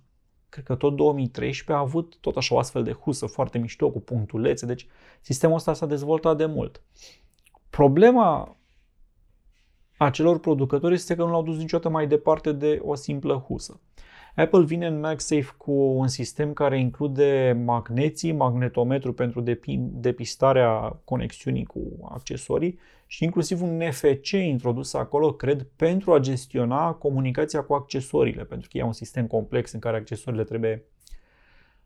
cred 0.49 0.65
că 0.65 0.75
tot 0.75 0.95
2013, 0.95 1.71
a 1.71 1.77
avut 1.77 2.17
tot 2.19 2.37
așa 2.37 2.55
o 2.55 2.57
astfel 2.57 2.83
de 2.83 2.91
husă 2.91 3.25
foarte 3.25 3.57
mișto 3.57 3.89
cu 3.89 3.99
punctulețe, 3.99 4.65
deci 4.65 4.87
sistemul 5.21 5.55
ăsta 5.55 5.73
s-a 5.73 5.85
dezvoltat 5.85 6.37
de 6.37 6.45
mult. 6.45 6.81
Problema 7.69 8.57
acelor 9.97 10.39
producători 10.39 10.93
este 10.93 11.15
că 11.15 11.23
nu 11.23 11.31
l-au 11.31 11.43
dus 11.43 11.57
niciodată 11.57 11.89
mai 11.89 12.07
departe 12.07 12.51
de 12.51 12.81
o 12.83 12.95
simplă 12.95 13.43
husă. 13.47 13.79
Apple 14.35 14.63
vine 14.63 14.87
în 14.87 14.99
MagSafe 14.99 15.53
cu 15.57 15.71
un 15.71 16.07
sistem 16.07 16.53
care 16.53 16.79
include 16.79 17.61
magneții, 17.65 18.31
magnetometru 18.31 19.13
pentru 19.13 19.43
depistarea 19.77 20.99
conexiunii 21.03 21.65
cu 21.65 22.09
accesorii 22.09 22.79
și 23.07 23.23
inclusiv 23.23 23.61
un 23.61 23.77
NFC 23.77 24.31
introdus 24.31 24.93
acolo, 24.93 25.33
cred, 25.33 25.67
pentru 25.75 26.13
a 26.13 26.19
gestiona 26.19 26.93
comunicația 26.93 27.63
cu 27.63 27.73
accesoriile, 27.73 28.43
pentru 28.43 28.67
că 28.71 28.77
e 28.77 28.83
un 28.83 28.93
sistem 28.93 29.27
complex 29.27 29.71
în 29.71 29.79
care 29.79 29.97
accesoriile 29.97 30.45
trebuie 30.45 30.83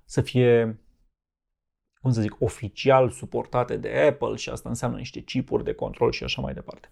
să 0.05 0.21
fie 0.21 0.79
cum 2.01 2.11
să 2.11 2.21
zic, 2.21 2.35
oficial 2.39 3.09
suportate 3.09 3.77
de 3.77 3.89
Apple 4.09 4.35
și 4.35 4.49
asta 4.49 4.69
înseamnă 4.69 4.97
niște 4.97 5.19
chipuri 5.19 5.63
de 5.63 5.73
control 5.73 6.11
și 6.11 6.23
așa 6.23 6.41
mai 6.41 6.53
departe. 6.53 6.89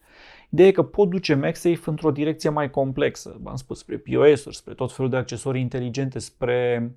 Ideea 0.49 0.67
e 0.67 0.71
că 0.71 0.83
pot 0.83 1.09
duce 1.09 1.33
MagSafe 1.33 1.89
într-o 1.89 2.11
direcție 2.11 2.49
mai 2.49 2.69
complexă, 2.69 3.37
v-am 3.41 3.55
spus, 3.55 3.77
spre 3.79 3.97
POS-uri, 3.97 4.55
spre 4.55 4.73
tot 4.73 4.91
felul 4.91 5.11
de 5.11 5.17
accesorii 5.17 5.61
inteligente, 5.61 6.19
spre 6.19 6.91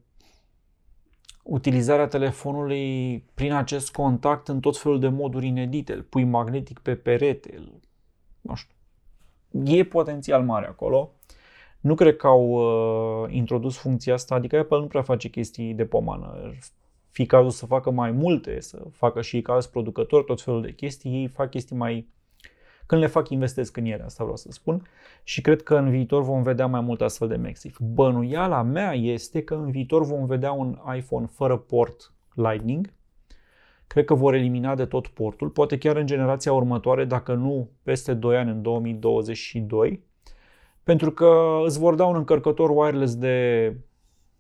utilizarea 1.43 2.07
telefonului 2.07 3.19
prin 3.35 3.53
acest 3.53 3.93
contact 3.93 4.49
în 4.49 4.61
tot 4.61 4.77
felul 4.77 5.01
de 5.01 5.09
moduri 5.09 5.47
inedite. 5.47 5.93
Îl 5.93 6.03
pui 6.03 6.25
magnetic 6.25 6.79
pe 6.79 6.95
perete, 6.95 7.55
îl, 7.57 7.81
nu 8.41 8.55
știu. 8.55 8.75
E 9.65 9.85
potențial 9.85 10.45
mare 10.45 10.67
acolo. 10.67 11.13
Nu 11.81 11.95
cred 11.95 12.17
că 12.17 12.27
au 12.27 12.51
uh, 12.51 13.33
introdus 13.33 13.77
funcția 13.77 14.15
asta, 14.15 14.35
adică 14.35 14.59
Apple 14.59 14.79
nu 14.79 14.87
prea 14.87 15.03
face 15.03 15.29
chestii 15.29 15.75
de 15.75 15.85
pomană 15.85 16.53
fi 17.11 17.27
cazul 17.27 17.51
să 17.51 17.67
facă 17.67 17.91
mai 17.91 18.11
multe, 18.11 18.61
să 18.61 18.83
facă 18.93 19.21
și 19.21 19.43
ca 19.43 19.53
alți 19.53 19.71
producători 19.71 20.25
tot 20.25 20.41
felul 20.43 20.63
de 20.63 20.73
chestii, 20.73 21.13
ei 21.13 21.29
fac 21.29 21.51
chestii 21.51 21.77
mai... 21.77 22.09
Când 22.87 23.01
le 23.01 23.07
fac, 23.07 23.29
investesc 23.29 23.77
în 23.77 23.85
ele, 23.85 24.03
asta 24.03 24.23
vreau 24.23 24.37
să 24.37 24.49
spun. 24.51 24.83
Și 25.23 25.41
cred 25.41 25.63
că 25.63 25.77
în 25.77 25.91
viitor 25.91 26.23
vom 26.23 26.43
vedea 26.43 26.67
mai 26.67 26.81
mult 26.81 27.01
astfel 27.01 27.29
de 27.29 27.37
Maxif. 27.37 27.79
Bănuiala 27.79 28.63
mea 28.63 28.93
este 28.93 29.43
că 29.43 29.55
în 29.55 29.71
viitor 29.71 30.05
vom 30.05 30.27
vedea 30.27 30.53
un 30.53 30.79
iPhone 30.97 31.27
fără 31.27 31.57
port 31.57 32.13
Lightning. 32.35 32.93
Cred 33.87 34.05
că 34.05 34.15
vor 34.15 34.35
elimina 34.35 34.75
de 34.75 34.85
tot 34.85 35.07
portul, 35.07 35.49
poate 35.49 35.79
chiar 35.79 35.97
în 35.97 36.07
generația 36.07 36.53
următoare, 36.53 37.05
dacă 37.05 37.35
nu 37.35 37.71
peste 37.83 38.15
2 38.15 38.37
ani, 38.37 38.51
în 38.51 38.63
2022, 38.63 40.05
pentru 40.85 41.11
că 41.11 41.61
îți 41.65 41.79
vor 41.79 41.95
da 41.95 42.05
un 42.05 42.17
încărcător 42.17 42.71
wireless 42.71 43.15
de 43.17 43.77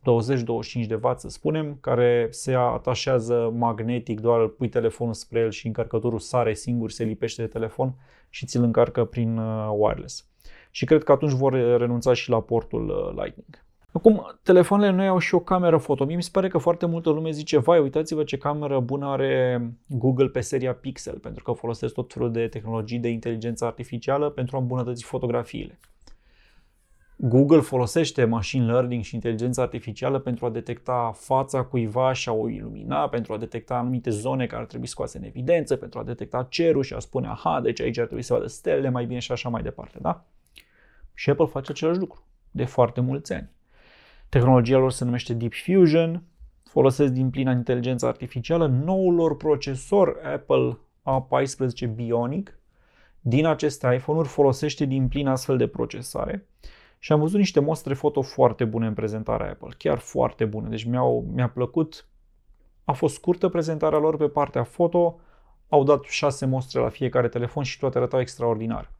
20-25 0.01 0.87
de 0.87 0.95
W, 1.03 1.13
să 1.17 1.29
spunem, 1.29 1.77
care 1.81 2.29
se 2.31 2.55
atașează 2.55 3.53
magnetic, 3.57 4.21
doar 4.21 4.47
pui 4.47 4.69
telefonul 4.69 5.15
spre 5.15 5.41
el 5.41 5.51
și 5.51 5.67
încărcătorul 5.67 6.19
sare 6.19 6.55
singur, 6.55 6.91
se 6.91 7.05
lipește 7.05 7.43
de 7.43 7.49
telefon 7.49 7.95
și 8.29 8.47
ți-l 8.47 8.63
încarcă 8.63 9.05
prin 9.05 9.39
uh, 9.39 9.71
wireless. 9.77 10.27
Și 10.71 10.85
cred 10.85 11.05
că 11.05 11.13
atunci 11.13 11.33
vor 11.33 11.53
renunța 11.53 12.13
și 12.13 12.31
la 12.31 12.41
portul 12.41 12.89
uh, 12.89 13.23
Lightning. 13.23 13.65
Acum, 13.93 14.39
telefoanele 14.43 14.91
noi 14.91 15.07
au 15.07 15.19
și 15.19 15.35
o 15.35 15.41
cameră 15.41 15.77
foto. 15.77 16.05
Mie 16.05 16.17
mi 16.17 16.23
se 16.23 16.29
pare 16.33 16.49
că 16.49 16.59
foarte 16.59 16.87
multă 16.87 17.11
lume 17.11 17.31
zice, 17.31 17.59
vai, 17.59 17.79
uitați-vă 17.79 18.25
ce 18.25 18.37
cameră 18.37 18.81
bună 18.81 19.07
are 19.07 19.63
Google 19.87 20.29
pe 20.29 20.41
seria 20.41 20.75
Pixel, 20.75 21.19
pentru 21.19 21.43
că 21.43 21.53
folosesc 21.53 21.95
tot 21.95 22.13
felul 22.13 22.33
de 22.33 22.49
tehnologii 22.49 22.99
de 22.99 23.09
inteligență 23.09 23.65
artificială 23.65 24.31
pentru 24.31 24.57
a 24.57 24.59
îmbunătăți 24.61 25.05
fotografiile. 25.05 25.79
Google 27.23 27.61
folosește 27.61 28.25
machine 28.25 28.65
learning 28.65 29.03
și 29.03 29.15
inteligența 29.15 29.63
artificială 29.63 30.19
pentru 30.19 30.47
a 30.47 30.51
detecta 30.51 31.13
fața 31.15 31.63
cuiva 31.63 32.13
și 32.13 32.29
a 32.29 32.33
o 32.33 32.49
ilumina, 32.49 33.09
pentru 33.09 33.33
a 33.33 33.37
detecta 33.37 33.75
anumite 33.75 34.11
zone 34.11 34.47
care 34.47 34.61
ar 34.61 34.67
trebui 34.67 34.87
scoase 34.87 35.19
în 35.19 35.25
evidență, 35.25 35.77
pentru 35.77 35.99
a 35.99 36.05
detecta 36.05 36.47
cerul 36.51 36.83
și 36.83 36.95
a 36.95 36.99
spune, 36.99 37.27
aha, 37.27 37.61
deci 37.61 37.81
aici 37.81 37.99
ar 37.99 38.05
trebui 38.05 38.23
să 38.23 38.33
vadă 38.33 38.47
stele 38.47 38.89
mai 38.89 39.05
bine 39.07 39.19
și 39.19 39.33
așa 39.33 39.49
mai 39.49 39.63
departe, 39.63 39.99
da? 40.01 40.25
Și 41.15 41.31
Apple 41.31 41.47
face 41.47 41.71
același 41.71 41.99
lucru 41.99 42.25
de 42.51 42.65
foarte 42.65 43.01
mulți 43.01 43.33
ani. 43.33 43.51
Tehnologia 44.29 44.79
lor 44.79 44.93
se 44.93 45.05
numește 45.05 45.35
Deep 45.35 45.53
Fusion, 45.53 46.23
folosesc 46.65 47.13
din 47.13 47.31
plină 47.31 47.51
inteligența 47.51 48.07
artificială. 48.07 48.67
Noul 48.67 49.15
lor 49.15 49.37
procesor 49.37 50.21
Apple 50.35 50.79
A14 51.03 51.95
Bionic 51.95 52.59
din 53.21 53.47
aceste 53.47 53.95
iPhone-uri 53.95 54.29
folosește 54.29 54.85
din 54.85 55.09
plin 55.09 55.27
astfel 55.27 55.57
de 55.57 55.67
procesare 55.67 56.47
și 57.03 57.13
am 57.13 57.21
văzut 57.21 57.39
niște 57.39 57.61
mostre 57.61 57.95
foto 57.95 58.23
foarte 58.23 58.65
bune 58.65 58.87
în 58.87 58.95
prezentarea 58.95 59.51
Apple, 59.51 59.75
chiar 59.79 59.99
foarte 59.99 60.45
bune. 60.45 60.69
Deci 60.69 60.85
mi-au, 60.85 61.27
mi-a 61.33 61.49
plăcut, 61.49 62.07
a 62.85 62.93
fost 62.93 63.15
scurtă 63.15 63.49
prezentarea 63.49 63.99
lor 63.99 64.17
pe 64.17 64.29
partea 64.29 64.63
foto, 64.63 65.21
au 65.69 65.83
dat 65.83 66.03
șase 66.03 66.47
mostre 66.47 66.81
la 66.81 66.89
fiecare 66.89 67.29
telefon 67.29 67.63
și 67.63 67.79
toate 67.79 67.99
arătau 67.99 68.21
extraordinar. 68.21 68.93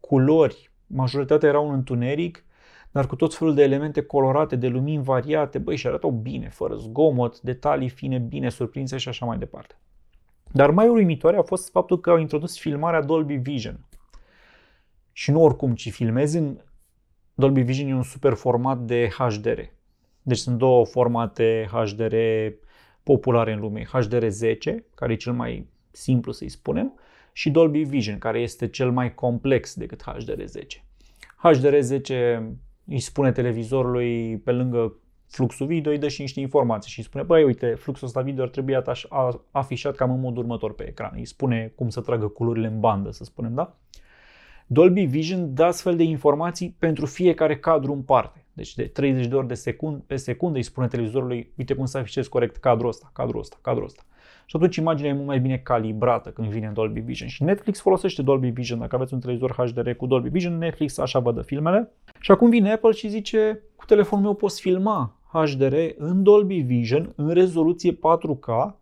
Culori 0.00 0.70
majoritatea 0.86 1.48
erau 1.48 1.68
în 1.68 1.74
întuneric, 1.74 2.44
dar 2.90 3.06
cu 3.06 3.16
tot 3.16 3.34
felul 3.34 3.54
de 3.54 3.62
elemente 3.62 4.02
colorate, 4.02 4.56
de 4.56 4.68
lumini 4.68 5.02
variate, 5.02 5.58
băi, 5.58 5.76
și 5.76 5.86
arătau 5.86 6.10
bine, 6.10 6.48
fără 6.48 6.74
zgomot, 6.74 7.40
detalii 7.40 7.88
fine, 7.88 8.18
bine 8.18 8.48
surprinse 8.48 8.96
și 8.96 9.08
așa 9.08 9.26
mai 9.26 9.38
departe. 9.38 9.78
Dar 10.52 10.70
mai 10.70 10.88
uimitoare 10.88 11.36
a 11.36 11.42
fost 11.42 11.70
faptul 11.70 12.00
că 12.00 12.10
au 12.10 12.18
introdus 12.18 12.58
filmarea 12.58 13.02
Dolby 13.02 13.34
Vision. 13.34 13.86
Și 15.12 15.30
nu 15.30 15.42
oricum, 15.42 15.74
ci 15.74 15.92
filmezi 15.92 16.36
în 16.36 16.58
Dolby 17.40 17.62
Vision 17.62 17.88
e 17.88 17.94
un 17.94 18.02
super 18.02 18.34
format 18.34 18.78
de 18.78 19.08
HDR. 19.18 19.60
Deci 20.22 20.38
sunt 20.38 20.58
două 20.58 20.86
formate 20.86 21.68
HDR 21.72 22.14
populare 23.02 23.52
în 23.52 23.60
lume. 23.60 23.82
HDR10, 23.84 24.74
care 24.94 25.12
e 25.12 25.16
cel 25.16 25.32
mai 25.32 25.68
simplu 25.90 26.32
să-i 26.32 26.48
spunem, 26.48 26.92
și 27.32 27.50
Dolby 27.50 27.82
Vision, 27.82 28.18
care 28.18 28.40
este 28.40 28.68
cel 28.68 28.90
mai 28.90 29.14
complex 29.14 29.74
decât 29.74 30.02
HDR10. 30.02 30.82
HDR10 31.48 32.38
îi 32.84 33.00
spune 33.00 33.32
televizorului 33.32 34.38
pe 34.38 34.52
lângă 34.52 34.96
fluxul 35.26 35.66
video, 35.66 35.92
îi 35.92 35.98
dă 35.98 36.08
și 36.08 36.20
niște 36.20 36.40
informații 36.40 36.90
și 36.90 36.98
îi 36.98 37.04
spune, 37.04 37.24
băi, 37.24 37.44
uite, 37.44 37.74
fluxul 37.74 38.06
ăsta 38.06 38.20
video 38.20 38.42
ar 38.42 38.50
trebui 38.50 38.74
ataș, 38.74 39.04
a, 39.08 39.44
afișat 39.50 39.94
cam 39.96 40.10
în 40.10 40.20
modul 40.20 40.42
următor 40.42 40.74
pe 40.74 40.88
ecran. 40.88 41.12
Îi 41.14 41.26
spune 41.26 41.72
cum 41.74 41.88
să 41.88 42.00
tragă 42.00 42.28
culorile 42.28 42.66
în 42.66 42.80
bandă, 42.80 43.10
să 43.10 43.24
spunem, 43.24 43.54
da? 43.54 43.76
Dolby 44.70 45.04
Vision 45.04 45.54
dă 45.54 45.64
astfel 45.64 45.96
de 45.96 46.02
informații 46.02 46.74
pentru 46.78 47.06
fiecare 47.06 47.58
cadru 47.58 47.92
în 47.92 48.02
parte. 48.02 48.46
Deci 48.52 48.74
de 48.74 48.82
30 48.82 49.26
de 49.26 49.34
ori 49.34 49.46
de 49.46 49.54
secund, 49.54 50.02
pe 50.06 50.16
secundă 50.16 50.56
îi 50.56 50.62
spune 50.62 50.86
televizorului, 50.86 51.52
uite 51.56 51.74
cum 51.74 51.84
să 51.84 51.98
afișezi 51.98 52.28
corect 52.28 52.56
cadrul 52.56 52.88
ăsta, 52.88 53.10
cadrul 53.12 53.40
ăsta, 53.40 53.58
cadrul 53.60 53.84
ăsta. 53.84 54.02
Și 54.46 54.56
atunci 54.56 54.76
imaginea 54.76 55.10
e 55.10 55.14
mult 55.14 55.26
mai 55.26 55.40
bine 55.40 55.56
calibrată 55.56 56.30
când 56.30 56.48
vine 56.48 56.66
în 56.66 56.72
Dolby 56.72 57.00
Vision. 57.00 57.28
Și 57.28 57.42
Netflix 57.42 57.80
folosește 57.80 58.22
Dolby 58.22 58.48
Vision. 58.48 58.78
Dacă 58.78 58.96
aveți 58.96 59.14
un 59.14 59.20
televizor 59.20 59.52
HDR 59.52 59.90
cu 59.90 60.06
Dolby 60.06 60.28
Vision, 60.28 60.58
Netflix 60.58 60.98
așa 60.98 61.18
vă 61.18 61.32
dă 61.32 61.42
filmele. 61.42 61.90
Și 62.20 62.30
acum 62.30 62.50
vine 62.50 62.72
Apple 62.72 62.90
și 62.90 63.08
zice, 63.08 63.62
cu 63.76 63.84
telefonul 63.84 64.24
meu 64.24 64.34
poți 64.34 64.60
filma 64.60 65.16
HDR 65.32 65.74
în 65.96 66.22
Dolby 66.22 66.60
Vision 66.60 67.12
în 67.16 67.28
rezoluție 67.28 67.92
4K 67.92 68.74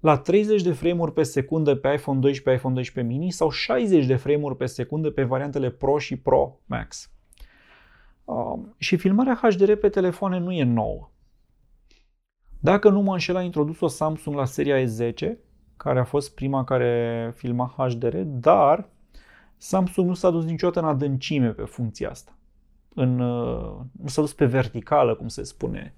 la 0.00 0.18
30 0.18 0.62
de 0.62 0.72
frame-uri 0.72 1.12
pe 1.12 1.22
secundă 1.22 1.74
pe 1.74 1.92
iPhone 1.92 2.18
12 2.18 2.42
pe 2.42 2.52
iPhone 2.52 2.74
12 2.74 3.14
mini 3.14 3.30
sau 3.30 3.50
60 3.50 4.06
de 4.06 4.16
frame-uri 4.16 4.56
pe 4.56 4.66
secundă 4.66 5.10
pe 5.10 5.22
variantele 5.22 5.70
Pro 5.70 5.98
și 5.98 6.16
Pro 6.16 6.58
Max. 6.66 7.10
Um, 8.24 8.74
și 8.78 8.96
filmarea 8.96 9.40
HDR 9.42 9.72
pe 9.72 9.88
telefoane 9.88 10.38
nu 10.38 10.52
e 10.52 10.64
nouă. 10.64 11.10
Dacă 12.60 12.88
nu 12.88 13.00
mă 13.00 13.12
înșel, 13.12 13.36
a 13.36 13.42
introdus-o 13.42 13.86
Samsung 13.86 14.36
la 14.36 14.44
seria 14.44 14.84
E10, 14.84 15.32
care 15.76 15.98
a 15.98 16.04
fost 16.04 16.34
prima 16.34 16.64
care 16.64 17.32
filma 17.36 17.74
HDR, 17.76 18.16
dar 18.24 18.88
Samsung 19.56 20.08
nu 20.08 20.14
s-a 20.14 20.30
dus 20.30 20.44
niciodată 20.44 20.80
în 20.80 20.86
adâncime 20.86 21.48
pe 21.48 21.62
funcția 21.62 22.10
asta. 22.10 22.36
În, 22.94 23.20
uh, 23.20 23.76
nu 23.92 24.08
s-a 24.08 24.20
dus 24.20 24.32
pe 24.32 24.44
verticală, 24.44 25.14
cum 25.14 25.28
se 25.28 25.42
spune, 25.42 25.94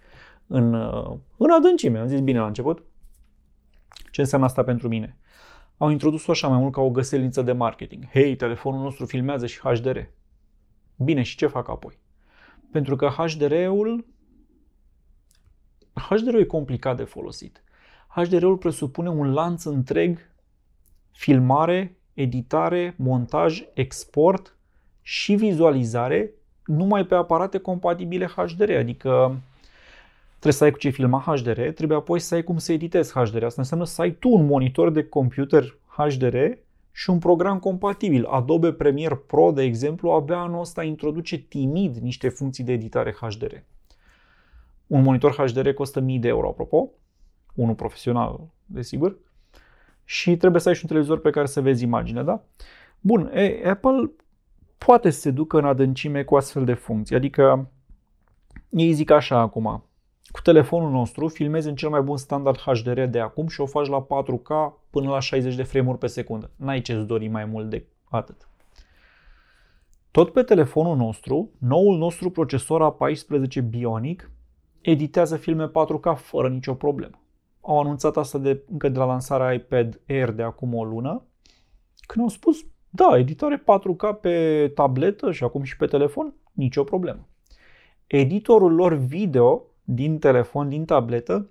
în, 0.47 0.75
uh, 0.75 1.17
în 1.37 1.51
adâncime. 1.51 1.99
Am 1.99 2.07
zis 2.07 2.21
bine 2.21 2.39
la 2.39 2.47
început. 2.47 2.83
Ce 4.21 4.27
înseamnă 4.27 4.49
asta 4.49 4.65
pentru 4.65 4.89
mine? 4.89 5.17
Au 5.77 5.89
introdus-o 5.89 6.31
așa 6.31 6.49
mai 6.49 6.59
mult 6.59 6.73
ca 6.73 6.81
o 6.81 6.91
găselință 6.91 7.43
de 7.43 7.53
marketing. 7.53 8.09
Hei, 8.11 8.37
telefonul 8.37 8.83
nostru 8.83 9.07
filmează 9.07 9.47
și 9.47 9.59
HDR. 9.59 9.99
Bine, 10.97 11.23
și 11.23 11.37
ce 11.37 11.47
fac 11.47 11.69
apoi? 11.69 11.99
Pentru 12.73 12.97
că 12.97 13.07
HDR-ul 13.07 14.07
HDR-ul 15.93 16.41
e 16.41 16.45
complicat 16.45 16.97
de 16.97 17.05
folosit. 17.05 17.63
HDR-ul 18.09 18.57
presupune 18.57 19.09
un 19.09 19.33
lanț 19.33 19.65
întreg 19.65 20.31
filmare, 21.11 21.97
editare, 22.15 22.95
montaj, 22.99 23.63
export 23.75 24.57
și 25.03 25.35
vizualizare 25.35 26.31
numai 26.65 27.07
pe 27.07 27.15
aparate 27.15 27.59
compatibile 27.59 28.27
HDR, 28.27 28.71
adică 28.71 29.41
trebuie 30.41 30.53
să 30.53 30.65
ai 30.65 30.71
cu 30.71 30.79
ce 30.79 30.91
filma 30.91 31.21
HDR, 31.21 31.61
trebuie 31.61 31.99
apoi 31.99 32.21
să 32.21 32.35
ai 32.35 32.43
cum 32.43 32.59
să 32.59 32.73
editezi 32.73 33.13
HDR. 33.13 33.45
Asta 33.45 33.61
înseamnă 33.61 33.87
să 33.87 34.03
ai 34.03 34.11
tu 34.11 34.29
un 34.29 34.47
monitor 34.47 34.91
de 34.91 35.05
computer 35.05 35.79
HDR 35.87 36.37
și 36.93 37.11
un 37.11 37.19
program 37.19 37.59
compatibil. 37.59 38.25
Adobe 38.25 38.73
Premiere 38.73 39.15
Pro, 39.15 39.53
de 39.53 39.63
exemplu, 39.63 40.11
abia 40.11 40.39
anul 40.39 40.61
ăsta 40.61 40.83
introduce 40.83 41.39
timid 41.39 41.97
niște 41.97 42.29
funcții 42.29 42.65
de 42.65 42.73
editare 42.73 43.17
HDR. 43.21 43.55
Un 44.87 45.03
monitor 45.03 45.35
HDR 45.35 45.69
costă 45.69 45.99
1000 45.99 46.19
de 46.19 46.29
euro, 46.29 46.49
apropo, 46.49 46.91
unul 47.55 47.75
profesional, 47.75 48.41
desigur, 48.67 49.19
și 50.05 50.37
trebuie 50.37 50.61
să 50.61 50.69
ai 50.69 50.75
și 50.75 50.81
un 50.83 50.89
televizor 50.89 51.21
pe 51.21 51.31
care 51.31 51.47
să 51.47 51.61
vezi 51.61 51.85
imaginea, 51.85 52.23
da? 52.23 52.45
Bun, 53.01 53.31
e, 53.35 53.69
Apple 53.69 54.11
poate 54.79 55.11
să 55.11 55.21
se 55.21 55.31
ducă 55.31 55.59
în 55.59 55.65
adâncime 55.65 56.25
cu 56.25 56.37
astfel 56.37 56.65
de 56.65 56.75
funcții, 56.75 57.17
adică 57.17 57.71
ei 58.69 58.93
zic 58.93 59.11
așa 59.11 59.39
acum, 59.39 59.85
cu 60.31 60.41
telefonul 60.41 60.91
nostru 60.91 61.29
filmezi 61.29 61.69
în 61.69 61.75
cel 61.75 61.89
mai 61.89 62.01
bun 62.01 62.17
standard 62.17 62.59
HDR 62.59 63.01
de 63.01 63.21
acum 63.21 63.49
și 63.49 63.61
o 63.61 63.67
faci 63.67 63.87
la 63.87 64.07
4K 64.07 64.73
până 64.91 65.11
la 65.11 65.21
60 65.21 65.55
de 65.55 65.63
frame-uri 65.63 65.99
pe 65.99 66.07
secundă. 66.07 66.51
N-ai 66.57 66.81
ce-ți 66.81 67.07
dori 67.07 67.29
mai 67.29 67.45
mult 67.45 67.71
de 67.71 67.87
atât. 68.05 68.49
Tot 70.11 70.33
pe 70.33 70.43
telefonul 70.43 70.97
nostru, 70.97 71.51
noul 71.59 71.99
nostru 71.99 72.31
procesor 72.31 72.97
A14 72.97 73.69
Bionic 73.69 74.31
editează 74.81 75.37
filme 75.37 75.69
4K 75.69 76.17
fără 76.17 76.49
nicio 76.49 76.75
problemă. 76.75 77.21
Au 77.61 77.81
anunțat 77.81 78.17
asta 78.17 78.39
de, 78.39 78.63
încă 78.71 78.89
de 78.89 78.99
la 78.99 79.05
lansarea 79.05 79.53
iPad 79.53 80.01
Air 80.09 80.31
de 80.31 80.43
acum 80.43 80.75
o 80.75 80.85
lună, 80.85 81.23
când 82.07 82.25
au 82.25 82.31
spus, 82.31 82.67
da, 82.91 83.19
editare 83.19 83.63
4K 83.63 84.21
pe 84.21 84.69
tabletă 84.75 85.33
și 85.33 85.45
acum 85.45 85.63
și 85.63 85.77
pe 85.77 85.87
telefon, 85.87 86.35
nicio 86.53 86.85
problemă. 86.85 87.29
Editorul 88.07 88.75
lor 88.75 88.95
video 88.95 89.70
din 89.85 90.19
telefon, 90.19 90.69
din 90.69 90.85
tabletă, 90.85 91.51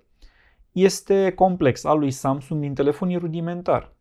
este 0.72 1.32
complex. 1.32 1.84
Al 1.84 1.98
lui 1.98 2.10
Samsung 2.10 2.60
din 2.60 2.74
telefon 2.74 3.08
e 3.08 3.16
rudimentar. 3.16 3.92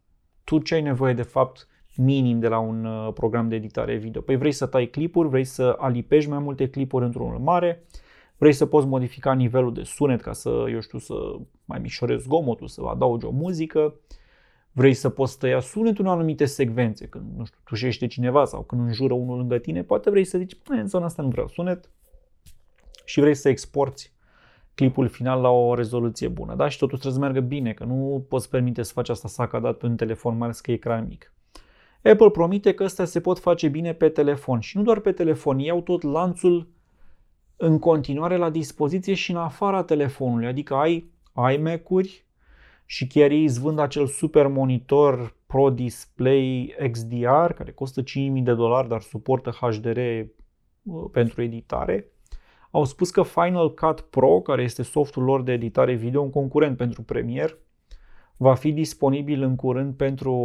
Tu 0.44 0.60
ce 0.60 0.74
ai 0.74 0.82
nevoie 0.82 1.14
de 1.14 1.22
fapt 1.22 1.68
minim 1.96 2.40
de 2.40 2.48
la 2.48 2.60
un 2.60 2.86
uh, 2.86 3.14
program 3.14 3.50
de 3.50 3.56
editare 3.56 3.96
video? 3.96 4.22
Păi 4.22 4.36
vrei 4.36 4.52
să 4.52 4.66
tai 4.66 4.86
clipuri, 4.86 5.30
vrei 5.30 5.44
să 5.44 5.76
alipești 5.80 6.30
mai 6.30 6.40
multe 6.40 6.70
clipuri 6.70 7.06
într-unul 7.06 7.40
mare, 7.40 7.84
vrei 8.38 8.54
să 8.54 8.66
poți 8.66 8.88
modifica 8.88 9.34
nivelul 9.34 9.74
de 9.74 9.84
sunet 9.84 10.22
ca 10.22 10.34
să, 10.34 10.66
eu 10.72 10.80
știu, 10.80 10.98
să 10.98 11.14
mai 11.66 11.80
mișorezi 11.80 12.24
zgomotul, 12.24 12.68
să 12.68 12.82
adaugi 12.82 13.26
o 13.26 13.32
muzică, 13.32 13.96
vrei 14.72 14.94
să 14.94 15.10
poți 15.10 15.38
tăia 15.38 15.60
sunetul 15.60 16.06
în 16.06 16.12
anumite 16.12 16.46
secvențe, 16.46 17.08
când, 17.08 17.26
nu 17.38 17.46
știu, 17.46 17.60
tușește 17.64 18.08
cineva 18.08 18.46
sau 18.46 18.62
când 18.62 18.82
înjură 18.82 19.14
unul 19.14 19.38
lângă 19.38 19.58
tine, 19.58 19.84
poate 19.84 20.10
vrei 20.10 20.24
să 20.24 20.38
zici, 20.38 20.58
în 20.68 20.88
zona 20.88 21.06
asta 21.06 21.22
nu 21.22 21.30
vreau 21.30 21.48
sunet 21.48 21.90
și 23.06 23.20
vrei 23.20 23.36
să 23.36 23.50
exporti 23.50 24.12
clipul 24.80 25.08
final 25.08 25.42
la 25.42 25.50
o 25.50 25.74
rezoluție 25.74 26.28
bună, 26.28 26.56
da? 26.56 26.68
Și 26.68 26.78
totul 26.78 26.98
trebuie 26.98 27.22
să 27.22 27.28
meargă 27.28 27.48
bine, 27.48 27.74
că 27.74 27.84
nu 27.84 28.26
poți 28.30 28.50
permite 28.50 28.84
să 28.84 28.94
faci 28.94 29.10
asta 29.10 29.28
sacadat 29.28 29.78
pe 29.78 29.86
un 29.86 29.96
telefon, 29.96 30.38
mai 30.38 30.48
ales 30.48 30.60
că 30.60 30.72
e 30.72 30.74
ecran 30.74 31.06
mic. 31.08 31.34
Apple 32.04 32.30
promite 32.30 32.74
că 32.74 32.84
astea 32.84 33.06
se 33.06 33.22
pot 33.22 33.40
face 33.40 33.68
bine 33.68 33.94
pe 33.94 34.10
telefon 34.10 34.60
și 34.60 34.78
nu 34.78 34.84
doar 34.84 35.00
pe 35.00 35.12
telefon, 35.12 35.60
iau 35.60 35.82
tot 35.82 36.02
lanțul 36.02 36.68
în 37.58 37.80
continuare 37.80 38.38
la 38.38 38.50
dispoziție 38.50 39.14
și 39.14 39.32
în 39.32 39.38
afara 39.38 39.84
telefonului, 39.84 40.48
adică 40.48 40.74
ai 40.74 41.10
iMac-uri 41.56 42.26
și 42.86 43.08
chiar 43.08 43.32
ei 43.32 43.44
îți 43.44 43.60
vând 43.60 43.80
acel 43.80 44.08
super 44.08 44.48
monitor 44.48 45.36
Pro 45.46 45.70
Display 45.70 46.76
XDR 46.92 47.52
care 47.56 47.72
costă 47.72 48.02
5000 48.02 48.42
de 48.42 48.54
dolari, 48.54 48.88
dar 48.88 49.02
suportă 49.02 49.50
HDR 49.50 49.98
uh, 49.98 51.06
pentru 51.12 51.42
editare. 51.42 52.12
Au 52.72 52.84
spus 52.84 53.12
că 53.12 53.24
Final 53.24 53.74
Cut 53.74 54.02
Pro, 54.02 54.42
care 54.42 54.62
este 54.62 54.84
softul 54.84 55.24
lor 55.24 55.42
de 55.42 55.52
editare 55.52 55.94
video, 55.94 56.22
un 56.22 56.30
concurent 56.30 56.78
pentru 56.78 57.02
Premiere, 57.02 57.58
va 58.38 58.56
fi 58.56 58.72
disponibil 58.72 59.42
în 59.42 59.56
curând 59.56 59.96
pentru 59.96 60.36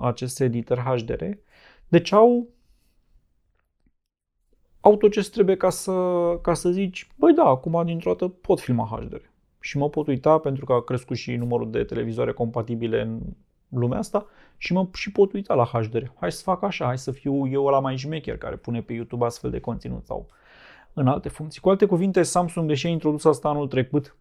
aceste 0.00 0.44
editări 0.44 0.80
HDR. 0.80 1.24
Deci 1.88 2.12
au 2.12 2.48
au 4.80 4.96
tot 4.96 5.10
ce 5.10 5.30
trebuie 5.30 5.56
ca 5.56 5.70
să, 5.70 5.92
ca 6.42 6.54
să 6.54 6.70
zici, 6.70 7.08
băi 7.16 7.32
da, 7.34 7.44
acum 7.44 7.82
dintr-o 7.84 8.10
dată 8.10 8.28
pot 8.28 8.60
filma 8.60 8.84
HDR. 8.86 9.22
Și 9.60 9.78
mă 9.78 9.88
pot 9.88 10.06
uita 10.06 10.38
pentru 10.38 10.64
că 10.64 10.72
a 10.72 10.82
crescut 10.82 11.16
și 11.16 11.36
numărul 11.36 11.70
de 11.70 11.84
televizoare 11.84 12.32
compatibile 12.32 13.00
în 13.00 13.20
lumea 13.68 13.98
asta 13.98 14.26
și 14.56 14.72
mă 14.72 14.88
și 14.92 15.12
pot 15.12 15.32
uita 15.32 15.54
la 15.54 15.64
HDR. 15.64 16.04
Hai 16.18 16.32
să 16.32 16.42
fac 16.42 16.62
așa, 16.62 16.84
hai 16.84 16.98
să 16.98 17.10
fiu 17.10 17.48
eu 17.48 17.66
la 17.66 17.80
mai 17.80 17.96
șmecher 17.96 18.38
care 18.38 18.56
pune 18.56 18.82
pe 18.82 18.92
YouTube 18.92 19.24
astfel 19.24 19.50
de 19.50 19.60
conținut 19.60 20.04
sau 20.04 20.28
în 20.92 21.06
alte 21.06 21.28
funcții. 21.28 21.60
Cu 21.60 21.68
alte 21.68 21.86
cuvinte, 21.86 22.22
Samsung, 22.22 22.68
deși 22.68 22.86
a 22.86 22.90
introdus 22.90 23.24
asta 23.24 23.48
anul 23.48 23.68
trecut, 23.68 24.16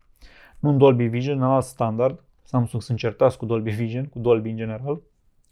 nu 0.60 0.69
în 0.69 0.77
Dolby 0.77 1.05
Vision, 1.05 1.41
în 1.41 1.43
alt 1.43 1.63
standard, 1.63 2.23
Samsung 2.43 2.82
sunt 2.82 2.97
certați 2.97 3.38
cu 3.38 3.45
Dolby 3.45 3.71
Vision, 3.71 4.05
cu 4.05 4.19
Dolby 4.19 4.49
în 4.49 4.55
general, 4.55 5.01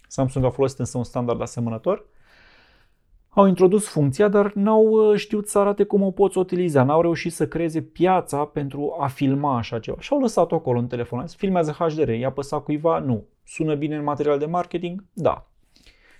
Samsung 0.07 0.45
a 0.45 0.49
folosit 0.49 0.79
însă 0.79 0.97
un 0.97 1.03
standard 1.03 1.41
asemănător, 1.41 2.05
au 3.37 3.45
introdus 3.45 3.87
funcția, 3.87 4.27
dar 4.27 4.53
n-au 4.53 4.85
uh, 4.85 5.17
știut 5.17 5.47
să 5.47 5.59
arate 5.59 5.83
cum 5.83 6.01
o 6.01 6.11
poți 6.11 6.37
utiliza. 6.37 6.83
N-au 6.83 7.01
reușit 7.01 7.33
să 7.33 7.47
creeze 7.47 7.81
piața 7.81 8.45
pentru 8.45 8.95
a 8.99 9.07
filma 9.07 9.57
așa 9.57 9.79
ceva. 9.79 9.97
Și 9.99 10.13
au 10.13 10.19
lăsat-o 10.19 10.55
acolo 10.55 10.79
în 10.79 10.87
telefon. 10.87 11.27
Filmează 11.27 11.71
HDR. 11.71 12.09
I-a 12.09 12.31
păsat 12.31 12.63
cuiva? 12.63 12.99
Nu. 12.99 13.23
Sună 13.43 13.75
bine 13.75 13.95
în 13.95 14.03
material 14.03 14.39
de 14.39 14.45
marketing? 14.45 15.03
Da. 15.13 15.47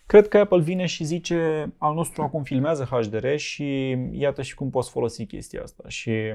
Cred 0.08 0.28
că 0.28 0.38
Apple 0.38 0.62
vine 0.62 0.86
și 0.86 1.04
zice, 1.04 1.72
al 1.78 1.94
nostru 1.94 2.22
acum 2.22 2.44
filmează 2.44 2.84
HDR 2.84 3.36
și 3.36 3.98
iată 4.12 4.42
și 4.42 4.56
cum 4.56 4.70
poți 4.70 4.90
folosi 4.90 5.26
chestia 5.26 5.62
asta 5.62 5.84
și 5.88 6.34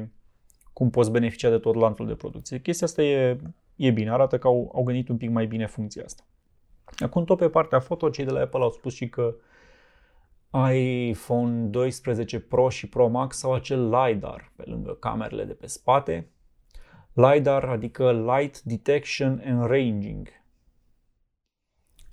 cum 0.73 0.91
poți 0.91 1.11
beneficia 1.11 1.51
de 1.51 1.59
tot 1.59 1.75
lanțul 1.75 2.07
de 2.07 2.15
producție. 2.15 2.61
Chestia 2.61 2.87
asta 2.87 3.03
e, 3.03 3.39
e 3.77 3.91
bine, 3.91 4.11
arată 4.11 4.39
că 4.39 4.47
au, 4.47 4.73
au 4.75 4.83
gândit 4.83 5.09
un 5.09 5.17
pic 5.17 5.31
mai 5.31 5.47
bine 5.47 5.67
funcția 5.67 6.03
asta. 6.05 6.23
Acum 6.99 7.25
tot 7.25 7.39
pe 7.39 7.49
partea 7.49 7.81
foto, 7.81 8.11
cei 8.11 8.25
de 8.25 8.31
la 8.31 8.41
Apple 8.41 8.61
au 8.61 8.71
spus 8.71 8.95
și 8.95 9.09
că 9.09 9.35
iPhone 10.75 11.67
12 11.67 12.41
Pro 12.41 12.69
și 12.69 12.89
Pro 12.89 13.09
Max 13.09 13.43
au 13.43 13.53
acel 13.53 13.91
LiDAR 13.91 14.53
pe 14.57 14.63
lângă 14.67 14.95
camerele 14.95 15.45
de 15.45 15.53
pe 15.53 15.67
spate. 15.67 16.31
LiDAR 17.13 17.65
adică 17.65 18.13
Light 18.13 18.61
Detection 18.61 19.43
and 19.47 19.67
Ranging. 19.67 20.29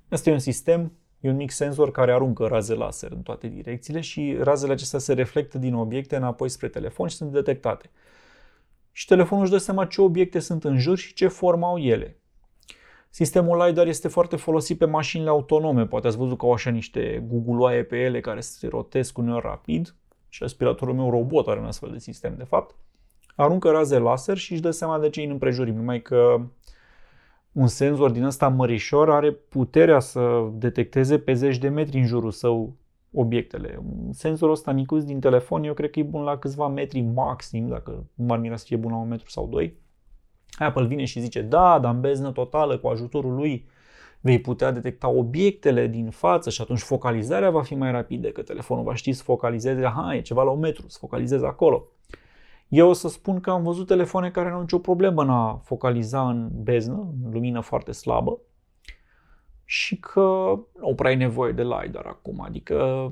Asta 0.10 0.30
e 0.30 0.34
un 0.34 0.40
sistem, 0.40 0.99
e 1.20 1.30
un 1.30 1.36
mic 1.36 1.52
senzor 1.52 1.92
care 1.92 2.14
aruncă 2.14 2.46
raze 2.46 2.74
laser 2.74 3.12
în 3.12 3.22
toate 3.22 3.48
direcțiile 3.48 4.02
și 4.02 4.38
razele 4.42 4.72
acestea 4.72 5.00
se 5.00 5.14
reflectă 5.14 5.58
din 5.58 5.74
obiecte 5.74 6.16
înapoi 6.16 6.50
spre 6.50 6.68
telefon 6.68 7.08
și 7.08 7.16
sunt 7.16 7.32
detectate. 7.32 7.90
Și 8.92 9.06
telefonul 9.06 9.44
își 9.44 9.54
dă 9.54 9.58
seama 9.58 9.86
ce 9.86 10.02
obiecte 10.02 10.40
sunt 10.40 10.64
în 10.64 10.78
jur 10.78 10.98
și 10.98 11.14
ce 11.14 11.28
formă 11.28 11.66
au 11.66 11.78
ele. 11.78 12.20
Sistemul 13.10 13.58
LiDAR 13.66 13.88
este 13.88 14.08
foarte 14.08 14.36
folosit 14.36 14.78
pe 14.78 14.86
mașinile 14.86 15.30
autonome. 15.30 15.86
Poate 15.86 16.08
ați 16.08 16.18
văzut 16.18 16.38
că 16.38 16.46
au 16.46 16.52
așa 16.52 16.70
niște 16.70 17.24
guguloaie 17.28 17.84
pe 17.84 17.98
ele 17.98 18.20
care 18.20 18.40
se 18.40 18.68
rotesc 18.68 19.18
uneori 19.18 19.46
rapid 19.46 19.96
și 20.30 20.44
aspiratorul 20.44 20.94
meu 20.94 21.10
robot 21.10 21.48
are 21.48 21.60
un 21.60 21.66
astfel 21.66 21.92
de 21.92 22.00
sistem, 22.00 22.36
de 22.38 22.44
fapt. 22.44 22.76
Aruncă 23.36 23.70
raze 23.70 23.98
laser 23.98 24.38
și 24.38 24.52
își 24.52 24.62
dă 24.62 24.72
seama 24.72 25.00
de 25.00 25.10
ce 25.10 25.22
în 25.22 25.30
împrejurim, 25.30 25.76
numai 25.76 26.02
că 26.02 26.42
un 27.52 27.68
senzor 27.68 28.12
din 28.12 28.24
ăsta 28.24 28.48
mărișor 28.48 29.10
are 29.10 29.32
puterea 29.32 30.00
să 30.00 30.50
detecteze 30.54 31.20
pe 31.20 31.34
zeci 31.34 31.58
de 31.58 31.70
metri 31.70 31.98
în 31.98 32.06
jurul 32.06 32.32
său 32.32 32.76
obiectele. 33.12 33.82
Senzorul 34.12 34.54
ăsta 34.54 34.72
micuț 34.72 35.04
din 35.04 35.20
telefon, 35.20 35.64
eu 35.64 35.74
cred 35.74 35.90
că 35.90 36.00
e 36.00 36.04
bun 36.04 36.24
la 36.24 36.38
câțiva 36.38 36.68
metri 36.68 37.02
maxim, 37.02 37.68
dacă 37.68 38.06
nu 38.14 38.26
m-ar 38.26 38.40
mira 38.40 38.56
să 38.56 38.66
fie 38.68 38.78
bun 38.78 38.92
la 38.92 38.98
un 38.98 39.08
metru 39.08 39.30
sau 39.30 39.48
doi. 39.48 39.78
Apple 40.58 40.86
vine 40.86 41.06
și 41.06 41.20
zice, 41.20 41.42
da, 41.42 41.80
dar 41.80 41.94
în 41.94 42.02
beznă 42.02 42.32
totală, 42.32 42.78
cu 42.78 42.88
ajutorul 42.88 43.34
lui, 43.36 43.68
vei 44.22 44.40
putea 44.40 44.72
detecta 44.72 45.10
obiectele 45.10 45.88
din 45.88 46.10
față 46.10 46.50
și 46.50 46.62
atunci 46.62 46.80
focalizarea 46.80 47.50
va 47.50 47.62
fi 47.62 47.76
mai 47.76 47.92
rapidă, 47.92 48.28
că 48.28 48.42
telefonul 48.42 48.84
va 48.84 48.96
ști 48.96 49.12
să 49.12 49.24
focalizeze, 49.24 49.86
aha, 49.86 50.16
e 50.16 50.22
ceva 50.22 50.44
la 50.44 50.52
un 50.52 50.60
metru, 50.60 50.88
să 50.88 50.98
focalizeze 51.00 51.46
acolo. 51.46 51.88
Eu 52.70 52.90
o 52.90 52.94
să 52.94 53.08
spun 53.08 53.40
că 53.40 53.50
am 53.50 53.64
văzut 53.64 53.88
telefoane 53.88 54.32
care 54.32 54.50
nu 54.50 54.56
au 54.56 54.62
nicio 54.62 54.80
problemă 54.80 55.22
în 55.22 55.30
a 55.30 55.62
focaliza 55.64 56.30
în 56.30 56.50
beznă, 56.54 57.14
în 57.24 57.32
lumină 57.32 57.60
foarte 57.60 57.92
slabă, 57.92 58.40
și 59.66 59.98
că 59.98 60.60
nu 60.80 60.96
prea 60.96 61.10
ai 61.10 61.16
nevoie 61.16 61.52
de 61.52 61.64
LiDAR 61.64 62.06
acum, 62.06 62.42
adică 62.42 63.12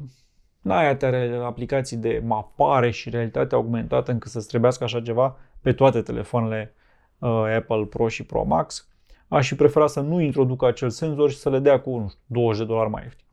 n-ai 0.62 0.90
atâtea 0.90 1.46
aplicații 1.46 1.98
de 1.98 2.22
mapare 2.26 2.92
și 2.92 3.10
realitate 3.10 3.56
augmentată 3.56 4.12
încât 4.12 4.32
să-ți 4.32 4.48
trebuiască 4.48 4.84
așa 4.84 5.02
ceva 5.02 5.38
pe 5.62 5.74
toate 5.74 6.02
telefoanele 6.02 6.74
uh, 7.18 7.30
Apple 7.30 7.86
Pro 7.90 8.08
și 8.08 8.24
Pro 8.24 8.44
Max. 8.44 8.88
Aș 9.28 9.48
fi 9.48 9.56
prefera 9.56 9.88
să 9.88 10.00
nu 10.00 10.22
introducă 10.22 10.66
acel 10.66 10.90
senzor 10.90 11.30
și 11.30 11.38
să 11.38 11.50
le 11.50 11.60
dea 11.60 11.80
cu 11.80 11.98
nu 11.98 12.08
știu, 12.10 12.22
20 12.26 12.60
de 12.60 12.66
dolari 12.66 12.90
mai 12.90 13.04
ieftin. 13.04 13.26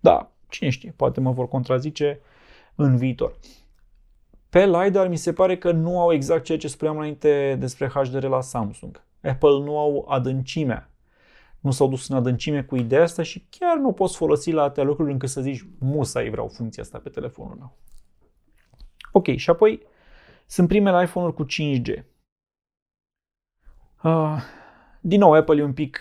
Da, 0.00 0.30
cine 0.48 0.70
știe, 0.70 0.94
poate 0.96 1.20
mă 1.20 1.32
vor 1.32 1.48
contrazice 1.48 2.20
în 2.74 2.96
viitor. 2.96 3.34
Pe 4.50 4.66
LiDAR 4.66 5.08
mi 5.08 5.16
se 5.16 5.32
pare 5.32 5.58
că 5.58 5.72
nu 5.72 6.00
au 6.00 6.12
exact 6.12 6.44
ceea 6.44 6.58
ce 6.58 6.68
spuneam 6.68 6.96
înainte 6.96 7.56
despre 7.58 7.88
HDR 7.88 8.26
la 8.26 8.40
Samsung. 8.40 9.04
Apple 9.22 9.50
nu 9.50 9.78
au 9.78 10.06
adâncimea. 10.08 10.90
Nu 11.60 11.70
s-au 11.70 11.88
dus 11.88 12.08
în 12.08 12.16
adâncime 12.16 12.62
cu 12.62 12.76
ideea 12.76 13.02
asta 13.02 13.22
și 13.22 13.46
chiar 13.50 13.76
nu 13.76 13.92
poți 13.92 14.16
folosi 14.16 14.50
la 14.50 14.62
atâtea 14.62 14.84
lucruri 14.84 15.12
încât 15.12 15.28
să 15.28 15.40
zici 15.40 15.66
musai 15.78 16.30
vreau 16.30 16.48
funcția 16.48 16.82
asta 16.82 16.98
pe 16.98 17.08
telefonul 17.08 17.56
meu. 17.56 17.76
Ok, 19.12 19.26
și 19.36 19.50
apoi 19.50 19.82
sunt 20.46 20.68
primele 20.68 21.02
iPhone-uri 21.02 21.34
cu 21.34 21.44
5G. 21.44 22.04
Uh, 24.02 24.36
din 25.00 25.18
nou, 25.18 25.32
Apple 25.32 25.60
e 25.60 25.64
un 25.64 25.72
pic 25.72 26.00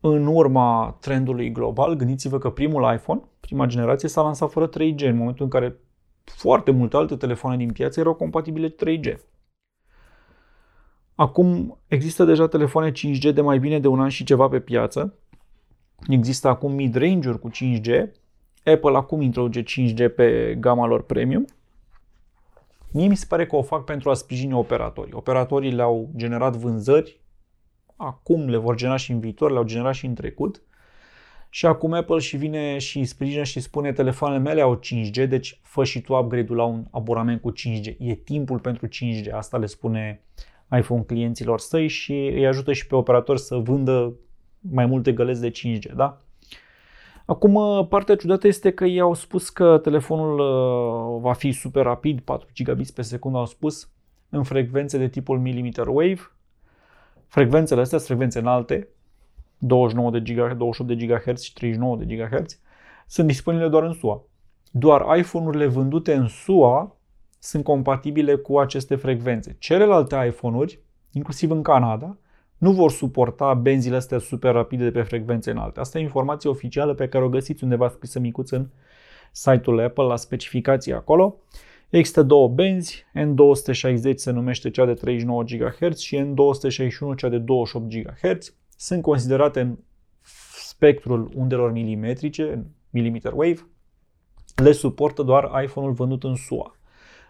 în 0.00 0.26
urma 0.26 0.96
trendului 1.00 1.52
global. 1.52 1.94
Gândiți-vă 1.94 2.38
că 2.38 2.50
primul 2.50 2.94
iPhone, 2.94 3.20
prima 3.40 3.66
generație, 3.66 4.08
s-a 4.08 4.22
lansat 4.22 4.50
fără 4.50 4.68
3G, 4.68 4.98
în 4.98 5.16
momentul 5.16 5.44
în 5.44 5.50
care 5.50 5.76
foarte 6.24 6.70
multe 6.70 6.96
alte 6.96 7.16
telefoane 7.16 7.56
din 7.56 7.72
piață 7.72 8.00
erau 8.00 8.14
compatibile 8.14 8.74
3G. 8.74 9.16
Acum 11.14 11.78
există 11.86 12.24
deja 12.24 12.48
telefoane 12.48 12.90
5G 12.90 13.32
de 13.34 13.40
mai 13.40 13.58
bine 13.58 13.78
de 13.78 13.88
un 13.88 14.00
an 14.00 14.08
și 14.08 14.24
ceva 14.24 14.48
pe 14.48 14.60
piață. 14.60 15.14
Există 16.08 16.48
acum 16.48 16.72
mid-range-uri 16.72 17.38
cu 17.38 17.50
5G. 17.50 18.10
Apple 18.64 18.96
acum 18.96 19.20
introduce 19.20 19.62
5G 19.62 20.14
pe 20.14 20.56
gama 20.60 20.86
lor 20.86 21.02
premium. 21.02 21.44
Mie 22.92 23.08
mi 23.08 23.16
se 23.16 23.26
pare 23.28 23.46
că 23.46 23.56
o 23.56 23.62
fac 23.62 23.84
pentru 23.84 24.10
a 24.10 24.14
sprijini 24.14 24.52
operatorii. 24.52 25.12
Operatorii 25.12 25.72
le-au 25.72 26.10
generat 26.16 26.56
vânzări, 26.56 27.20
acum 27.96 28.48
le 28.48 28.56
vor 28.56 28.76
genera 28.76 28.96
și 28.96 29.10
în 29.12 29.20
viitor, 29.20 29.50
le-au 29.50 29.64
generat 29.64 29.94
și 29.94 30.06
în 30.06 30.14
trecut. 30.14 30.62
Și 31.54 31.66
acum 31.66 31.92
Apple 31.92 32.18
și 32.18 32.36
vine 32.36 32.78
și 32.78 33.04
sprijină 33.04 33.42
și 33.42 33.60
spune 33.60 33.92
telefoanele 33.92 34.40
mele 34.40 34.60
au 34.60 34.78
5G, 34.78 35.28
deci 35.28 35.60
fă 35.62 35.84
și 35.84 36.00
tu 36.00 36.14
upgrade-ul 36.14 36.56
la 36.56 36.64
un 36.64 36.84
abonament 36.90 37.40
cu 37.40 37.52
5G. 37.52 37.96
E 37.98 38.14
timpul 38.14 38.58
pentru 38.58 38.86
5G, 38.86 39.32
asta 39.32 39.58
le 39.58 39.66
spune 39.66 40.22
iPhone 40.76 41.02
clienților 41.02 41.58
săi 41.58 41.88
și 41.88 42.12
îi 42.12 42.46
ajută 42.46 42.72
și 42.72 42.86
pe 42.86 42.94
operatori 42.94 43.40
să 43.40 43.56
vândă 43.56 44.14
mai 44.60 44.86
multe 44.86 45.12
găleți 45.12 45.40
de 45.40 45.50
5G, 45.50 45.94
da? 45.94 46.20
Acum, 47.26 47.86
partea 47.88 48.16
ciudată 48.16 48.46
este 48.46 48.70
că 48.70 48.84
ei 48.84 49.00
au 49.00 49.14
spus 49.14 49.48
că 49.48 49.78
telefonul 49.78 50.38
uh, 50.38 51.20
va 51.20 51.32
fi 51.32 51.52
super 51.52 51.82
rapid, 51.82 52.20
4 52.20 52.48
gigabits 52.52 52.90
pe 52.90 53.02
secundă 53.02 53.38
au 53.38 53.46
spus, 53.46 53.90
în 54.28 54.42
frecvențe 54.42 54.98
de 54.98 55.08
tipul 55.08 55.38
millimeter 55.38 55.86
wave. 55.86 56.20
Frecvențele 57.26 57.80
astea 57.80 57.98
sunt 57.98 58.08
frecvențe 58.08 58.38
înalte, 58.38 58.88
29 59.64 60.10
de 60.10 60.20
GHz, 60.20 60.56
28 60.56 60.98
de 60.98 61.06
GHz 61.06 61.40
și 61.40 61.52
39 61.52 61.96
de 61.96 62.14
GHz, 62.14 62.58
sunt 63.06 63.26
disponibile 63.26 63.68
doar 63.68 63.82
în 63.82 63.92
SUA. 63.92 64.24
Doar 64.70 65.18
iPhone-urile 65.18 65.66
vândute 65.66 66.14
în 66.14 66.28
SUA 66.28 66.96
sunt 67.38 67.64
compatibile 67.64 68.34
cu 68.34 68.58
aceste 68.58 68.94
frecvențe. 68.94 69.56
Celelalte 69.58 70.24
iPhone-uri, 70.26 70.80
inclusiv 71.12 71.50
în 71.50 71.62
Canada, 71.62 72.16
nu 72.58 72.72
vor 72.72 72.90
suporta 72.90 73.54
benzile 73.54 73.96
astea 73.96 74.18
super 74.18 74.52
rapide 74.52 74.84
de 74.84 74.90
pe 74.90 75.02
frecvențe 75.02 75.50
înalte. 75.50 75.80
Asta 75.80 75.98
e 75.98 76.02
informație 76.02 76.50
oficială 76.50 76.94
pe 76.94 77.08
care 77.08 77.24
o 77.24 77.28
găsiți 77.28 77.64
undeva 77.64 77.88
scrisă 77.88 78.18
micuț 78.18 78.50
în 78.50 78.68
site-ul 79.32 79.80
Apple, 79.80 80.04
la 80.04 80.16
specificații 80.16 80.92
acolo. 80.92 81.36
Există 81.90 82.22
două 82.22 82.48
benzi, 82.48 83.04
N260 83.14 84.14
se 84.14 84.30
numește 84.30 84.70
cea 84.70 84.84
de 84.84 84.94
39 84.94 85.42
GHz 85.42 85.98
și 85.98 86.16
N261 86.16 87.16
cea 87.16 87.28
de 87.28 87.38
28 87.38 87.94
GHz. 87.94 88.54
Sunt 88.82 89.02
considerate 89.02 89.60
în 89.60 89.78
spectrul 90.64 91.30
undelor 91.34 91.72
milimetrice, 91.72 92.66
millimeter 92.90 93.32
wave. 93.32 93.68
Le 94.54 94.72
suportă 94.72 95.22
doar 95.22 95.62
iPhone-ul 95.62 95.92
vândut 95.92 96.24
în 96.24 96.34
SUA. 96.34 96.76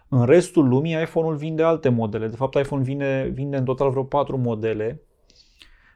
În 0.07 0.25
restul 0.25 0.67
lumii, 0.67 1.01
iPhone-ul 1.01 1.35
vinde 1.35 1.63
alte 1.63 1.89
modele. 1.89 2.27
De 2.27 2.35
fapt, 2.35 2.55
iPhone 2.55 2.83
vine, 2.83 3.31
vinde 3.33 3.57
în 3.57 3.63
total 3.63 3.89
vreo 3.89 4.03
patru 4.03 4.37
modele, 4.37 5.01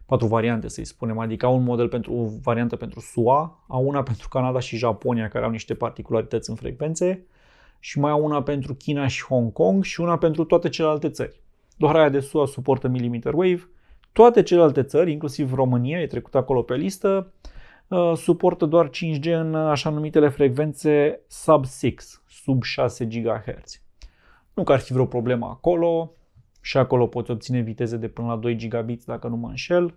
patru 0.06 0.28
variante 0.28 0.67
să-i 0.67 0.86
spunem, 0.86 1.20
adică 1.20 1.48
un 1.48 1.63
model 1.63 1.88
pentru 1.88 2.13
o 2.13 2.26
variantă 2.41 2.76
pentru 2.76 3.00
SUA, 3.00 3.63
au 3.67 3.88
una 3.88 4.04
pentru 4.04 4.28
Canada 4.28 4.60
și 4.60 4.78
Japonia, 4.78 5.28
care 5.28 5.46
au 5.46 5.52
niște 5.52 5.74
particularități 5.74 6.50
în 6.50 6.56
frecvențe, 6.56 7.26
și 7.80 8.00
mai 8.00 8.12
au 8.12 8.24
una 8.24 8.43
pentru 8.43 8.74
China 8.74 9.08
și 9.08 9.24
Hong 9.24 9.54
Kong 9.54 9.84
și 9.84 10.02
una 10.02 10.17
pentru 10.17 10.43
toate 10.43 10.70
celelalte 10.70 11.10
țări. 11.10 11.41
Doar 11.78 11.96
aia 11.96 12.10
de 12.10 12.20
SUA 12.20 12.46
suportă 12.46 12.88
millimeter 12.88 13.34
wave, 13.34 13.70
toate 14.12 14.43
celelalte 14.43 14.84
țări, 14.84 15.12
inclusiv 15.12 15.54
România, 15.54 16.02
e 16.02 16.08
trecut 16.08 16.36
acolo 16.36 16.62
pe 16.62 16.76
listă, 16.76 17.32
uh, 17.88 18.12
suportă 18.15 18.65
doar 18.65 18.89
5G 18.89 19.24
în 19.24 19.56
așa 19.56 19.89
numitele 19.89 20.30
frecvențe 20.30 21.20
sub 21.28 21.65
6, 21.65 22.22
sub 22.28 22.63
6 22.63 23.06
GHz. 23.06 23.82
Nu 24.54 24.63
că 24.63 24.72
ar 24.72 24.80
fi 24.80 24.94
vreo 24.94 25.06
problemă 25.06 25.46
acolo, 25.46 26.12
și 26.67 26.77
acolo 26.77 27.08
poți 27.08 27.31
obține 27.31 27.60
viteze 27.60 27.98
de 27.98 28.08
până 28.08 28.27
la 28.27 28.36
2 28.36 28.56
gigabits 28.56 29.06
dacă 29.06 29.27
nu 29.27 29.36
mă 29.36 29.48
înșel. 29.48 29.96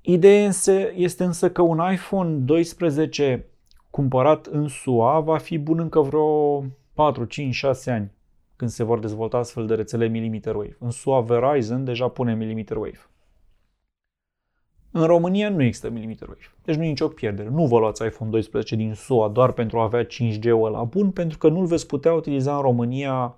Ideea 0.00 0.50
este 0.94 1.24
însă 1.24 1.50
că 1.50 1.62
un 1.62 1.92
iPhone 1.92 2.30
12 2.34 3.46
cumpărat 3.90 4.46
în 4.46 4.68
SUA 4.68 5.20
va 5.20 5.38
fi 5.38 5.58
bun 5.58 5.78
încă 5.78 6.00
vreo 6.00 6.64
4, 6.92 7.24
5, 7.24 7.54
6 7.54 7.90
ani 7.90 8.12
când 8.56 8.70
se 8.70 8.82
vor 8.84 8.98
dezvolta 8.98 9.36
astfel 9.36 9.66
de 9.66 9.74
rețele 9.74 10.06
millimeter 10.06 10.54
wave. 10.54 10.76
În 10.78 10.90
SUA 10.90 11.20
Verizon 11.20 11.84
deja 11.84 12.08
pune 12.08 12.34
millimeter 12.34 12.76
wave. 12.76 13.08
În 14.90 15.04
România 15.04 15.48
nu 15.48 15.62
există 15.62 15.90
millimeter 15.90 16.28
wave, 16.28 16.54
deci 16.64 16.76
nu 16.76 16.84
e 16.84 16.88
nicio 16.88 17.08
pierdere. 17.08 17.48
Nu 17.48 17.66
vă 17.66 17.78
luați 17.78 18.04
iPhone 18.04 18.30
12 18.30 18.76
din 18.76 18.94
SUA 18.94 19.28
doar 19.28 19.52
pentru 19.52 19.78
a 19.78 19.82
avea 19.82 20.06
5G-ul 20.06 20.70
la 20.70 20.84
bun, 20.84 21.10
pentru 21.10 21.38
că 21.38 21.48
nu-l 21.48 21.66
veți 21.66 21.86
putea 21.86 22.12
utiliza 22.12 22.56
în 22.56 22.62
România, 22.62 23.36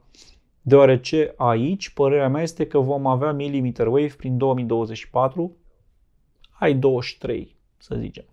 deoarece 0.63 1.35
aici 1.37 1.89
părerea 1.89 2.29
mea 2.29 2.43
este 2.43 2.67
că 2.67 2.79
vom 2.79 3.07
avea 3.07 3.33
millimeter 3.33 3.87
wave 3.87 4.15
prin 4.17 4.39
2024, 4.39 5.57
ai 6.51 6.75
23 6.75 7.57
să 7.77 7.97
zicem. 7.99 8.25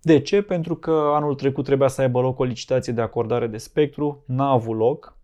De 0.00 0.20
ce? 0.20 0.42
Pentru 0.42 0.76
că 0.76 0.90
anul 0.90 1.34
trecut 1.34 1.64
trebuia 1.64 1.88
să 1.88 2.00
aibă 2.00 2.20
loc 2.20 2.38
o 2.38 2.44
licitație 2.44 2.92
de 2.92 3.00
acordare 3.00 3.46
de 3.46 3.56
spectru, 3.56 4.22
n-a 4.26 4.50
avut 4.50 4.76
loc. 4.76 5.15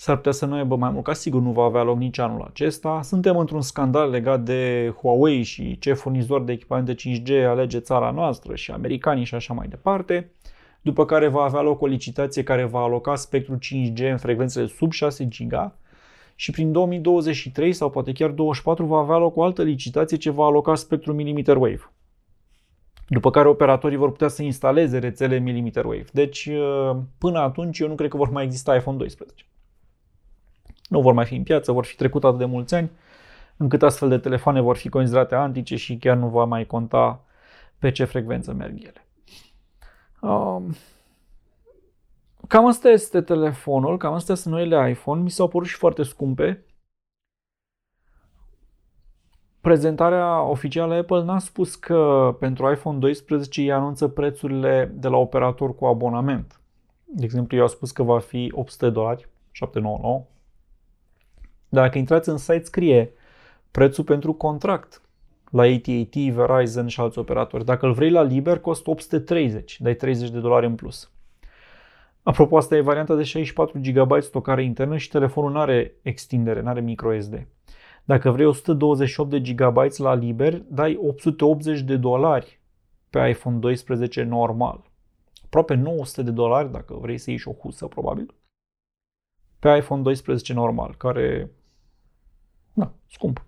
S-ar 0.00 0.16
putea 0.16 0.32
să 0.32 0.46
nu 0.46 0.54
aibă 0.54 0.76
mai 0.76 0.90
mult, 0.90 1.04
ca 1.04 1.12
sigur 1.12 1.40
nu 1.40 1.52
va 1.52 1.62
avea 1.62 1.82
loc 1.82 1.96
nici 1.96 2.18
anul 2.18 2.42
acesta. 2.50 3.00
Suntem 3.02 3.36
într-un 3.36 3.60
scandal 3.60 4.10
legat 4.10 4.40
de 4.40 4.92
Huawei 5.00 5.42
și 5.42 5.78
ce 5.78 5.92
furnizor 5.92 6.42
de 6.42 6.52
echipamente 6.52 6.94
5G 6.94 7.46
alege 7.46 7.80
țara 7.80 8.10
noastră 8.10 8.54
și 8.54 8.70
americanii 8.70 9.24
și 9.24 9.34
așa 9.34 9.54
mai 9.54 9.68
departe. 9.68 10.32
După 10.80 11.04
care 11.04 11.28
va 11.28 11.42
avea 11.42 11.60
loc 11.60 11.80
o 11.80 11.86
licitație 11.86 12.42
care 12.42 12.64
va 12.64 12.80
aloca 12.80 13.14
spectru 13.14 13.58
5G 13.58 14.10
în 14.10 14.16
frecvențele 14.16 14.66
sub 14.66 14.92
6 14.92 15.24
GHz 15.24 15.72
și 16.34 16.50
prin 16.50 16.72
2023 16.72 17.72
sau 17.72 17.90
poate 17.90 18.12
chiar 18.12 18.30
2024 18.30 18.84
va 18.86 18.98
avea 18.98 19.16
loc 19.16 19.36
o 19.36 19.42
altă 19.42 19.62
licitație 19.62 20.16
ce 20.16 20.30
va 20.30 20.44
aloca 20.44 20.74
spectru 20.74 21.12
millimeter 21.12 21.56
wave. 21.56 21.92
După 23.08 23.30
care 23.30 23.48
operatorii 23.48 23.96
vor 23.96 24.10
putea 24.10 24.28
să 24.28 24.42
instaleze 24.42 24.98
rețele 24.98 25.38
millimeter 25.38 25.84
wave. 25.84 26.06
Deci 26.12 26.46
uh, 26.46 26.96
până 27.18 27.38
atunci 27.38 27.78
eu 27.78 27.88
nu 27.88 27.94
cred 27.94 28.10
că 28.10 28.16
vor 28.16 28.30
mai 28.30 28.44
exista 28.44 28.74
iPhone 28.74 28.96
12. 28.96 29.46
Nu 30.88 31.00
vor 31.00 31.12
mai 31.12 31.24
fi 31.24 31.34
în 31.34 31.42
piață, 31.42 31.72
vor 31.72 31.84
fi 31.84 31.96
trecut 31.96 32.24
atât 32.24 32.38
de 32.38 32.44
mulți 32.44 32.74
ani 32.74 32.90
încât 33.56 33.82
astfel 33.82 34.08
de 34.08 34.18
telefoane 34.18 34.60
vor 34.60 34.76
fi 34.76 34.88
considerate 34.88 35.34
antice 35.34 35.76
și 35.76 35.96
chiar 35.96 36.16
nu 36.16 36.28
va 36.28 36.44
mai 36.44 36.66
conta 36.66 37.24
pe 37.78 37.90
ce 37.90 38.04
frecvență 38.04 38.52
merg 38.52 38.82
ele. 38.82 39.06
Um, 40.20 40.74
Cam 42.48 42.66
asta 42.66 42.88
este 42.88 43.20
telefonul, 43.20 43.96
cam 43.96 44.12
astea 44.12 44.34
sunt 44.34 44.54
noile 44.54 44.90
iPhone. 44.90 45.22
Mi 45.22 45.30
s-au 45.30 45.48
părut 45.48 45.66
și 45.66 45.76
foarte 45.76 46.02
scumpe. 46.02 46.64
Prezentarea 49.60 50.42
oficială 50.42 50.94
Apple 50.94 51.22
n-a 51.22 51.38
spus 51.38 51.74
că 51.74 52.36
pentru 52.38 52.70
iPhone 52.70 52.98
12 52.98 53.60
îi 53.60 53.72
anunță 53.72 54.08
prețurile 54.08 54.92
de 54.94 55.08
la 55.08 55.16
operator 55.16 55.74
cu 55.74 55.84
abonament. 55.84 56.60
De 57.04 57.24
exemplu, 57.24 57.56
eu 57.56 57.62
au 57.62 57.68
spus 57.68 57.90
că 57.90 58.02
va 58.02 58.18
fi 58.18 58.52
800 58.54 58.90
dolari, 58.90 59.28
799. 59.50 60.24
Dacă 61.68 61.98
intrați 61.98 62.28
în 62.28 62.36
site, 62.36 62.64
scrie 62.64 63.12
prețul 63.70 64.04
pentru 64.04 64.32
contract 64.32 65.02
la 65.50 65.62
AT&T, 65.62 66.14
Verizon 66.14 66.86
și 66.86 67.00
alți 67.00 67.18
operatori. 67.18 67.64
Dacă 67.64 67.86
îl 67.86 67.92
vrei 67.92 68.10
la 68.10 68.22
liber, 68.22 68.58
costă 68.58 68.90
830, 68.90 69.80
dai 69.80 69.94
30 69.94 70.30
de 70.30 70.38
dolari 70.38 70.66
în 70.66 70.74
plus. 70.74 71.10
Apropo, 72.22 72.56
asta 72.56 72.76
e 72.76 72.80
varianta 72.80 73.14
de 73.14 73.22
64 73.22 73.80
GB 73.82 74.22
stocare 74.22 74.64
internă 74.64 74.96
și 74.96 75.08
telefonul 75.08 75.50
nu 75.50 75.58
are 75.58 75.94
extindere, 76.02 76.60
nu 76.60 76.68
are 76.68 76.80
microSD. 76.80 77.46
Dacă 78.04 78.30
vrei 78.30 78.46
128 78.46 79.30
de 79.30 79.40
GB 79.40 79.76
la 79.96 80.14
liber, 80.14 80.62
dai 80.68 80.98
880 81.00 81.80
de 81.80 81.96
dolari 81.96 82.60
pe 83.10 83.28
iPhone 83.28 83.56
12 83.56 84.22
normal. 84.22 84.90
Aproape 85.44 85.74
900 85.74 86.22
de 86.22 86.30
dolari 86.30 86.72
dacă 86.72 86.94
vrei 86.94 87.18
să 87.18 87.30
ieși 87.30 87.42
și 87.42 87.48
o 87.48 87.52
husă, 87.52 87.86
probabil. 87.86 88.34
Pe 89.58 89.76
iPhone 89.76 90.02
12 90.02 90.52
normal, 90.52 90.94
care, 90.96 91.50
da, 92.78 92.92
scump. 93.06 93.44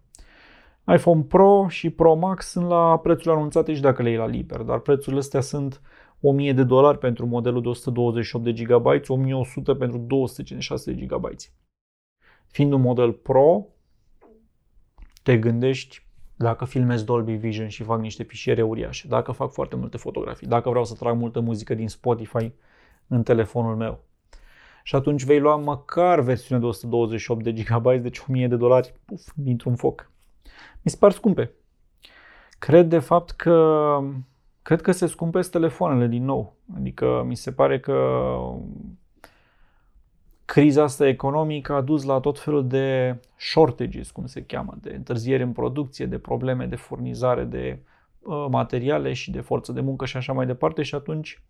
iPhone 0.87 1.23
Pro 1.23 1.69
și 1.69 1.91
Pro 1.91 2.15
Max 2.15 2.47
sunt 2.47 2.69
la 2.69 2.99
prețurile 2.99 3.33
anunțate 3.33 3.75
și 3.75 3.81
dacă 3.81 4.03
le 4.03 4.09
iei 4.09 4.19
la 4.19 4.27
liber, 4.27 4.61
dar 4.61 4.79
prețurile 4.79 5.21
astea 5.21 5.41
sunt 5.41 5.81
1000 6.21 6.53
de 6.53 6.65
dolari 6.65 6.99
pentru 6.99 7.27
modelul 7.27 7.63
de 7.63 7.69
128 7.69 8.45
de 8.45 8.53
GB, 8.53 8.87
1100 9.09 9.75
pentru 9.75 9.99
256 9.99 10.93
de 10.93 11.07
GB. 11.07 11.29
Fiind 12.47 12.73
un 12.73 12.81
model 12.81 13.13
Pro, 13.13 13.67
te 15.23 15.39
gândești 15.39 16.07
dacă 16.37 16.65
filmez 16.65 17.05
Dolby 17.05 17.33
Vision 17.33 17.69
și 17.69 17.83
fac 17.83 18.01
niște 18.01 18.23
fișiere 18.23 18.63
uriașe, 18.63 19.09
dacă 19.09 19.33
fac 19.33 19.53
foarte 19.53 19.77
multe 19.77 19.97
fotografii, 19.97 20.47
dacă 20.47 20.69
vreau 20.69 20.85
să 20.85 20.95
trag 20.95 21.17
multă 21.17 21.41
muzică 21.41 21.75
din 21.75 21.89
Spotify 21.89 22.53
în 23.07 23.23
telefonul 23.23 23.77
meu. 23.77 24.05
Și 24.83 24.95
atunci 24.95 25.25
vei 25.25 25.41
lua 25.41 25.57
măcar 25.57 26.21
versiunea 26.21 26.63
de 26.63 26.69
128 26.69 27.45
de 27.45 27.53
GB, 27.53 28.03
deci 28.03 28.19
1000 28.29 28.49
de 28.49 28.57
dolari, 28.57 28.95
puf, 29.05 29.29
dintr-un 29.35 29.77
foc. 29.77 30.11
Mi 30.83 30.91
se 30.91 30.97
par 30.97 31.13
scumpe. 31.13 31.51
Cred 32.59 32.89
de 32.89 32.99
fapt 32.99 33.31
că 33.31 33.99
Cred 34.63 34.83
că 34.83 34.93
se 34.93 35.07
scumpesc 35.07 35.51
telefoanele 35.51 36.07
din 36.07 36.25
nou. 36.25 36.55
Adică 36.77 37.25
mi 37.27 37.35
se 37.35 37.53
pare 37.53 37.81
că 37.81 38.39
criza 40.45 40.83
asta 40.83 41.09
economică 41.09 41.73
a 41.73 41.81
dus 41.81 42.05
la 42.05 42.21
tot 42.21 42.39
felul 42.39 42.67
de 42.67 43.17
shortages, 43.37 44.11
cum 44.11 44.27
se 44.27 44.43
cheamă, 44.43 44.75
de 44.81 44.95
întârzieri 44.97 45.43
în 45.43 45.53
producție, 45.53 46.07
de 46.07 46.19
probleme 46.19 46.67
de 46.67 46.77
furnizare 46.77 47.45
de 47.45 47.79
uh, 48.21 48.47
materiale 48.51 49.13
și 49.13 49.31
de 49.31 49.41
forță 49.41 49.73
de 49.73 49.81
muncă 49.81 50.05
și 50.05 50.17
așa 50.17 50.33
mai 50.33 50.47
departe 50.47 50.83
și 50.83 50.95
atunci 50.95 51.43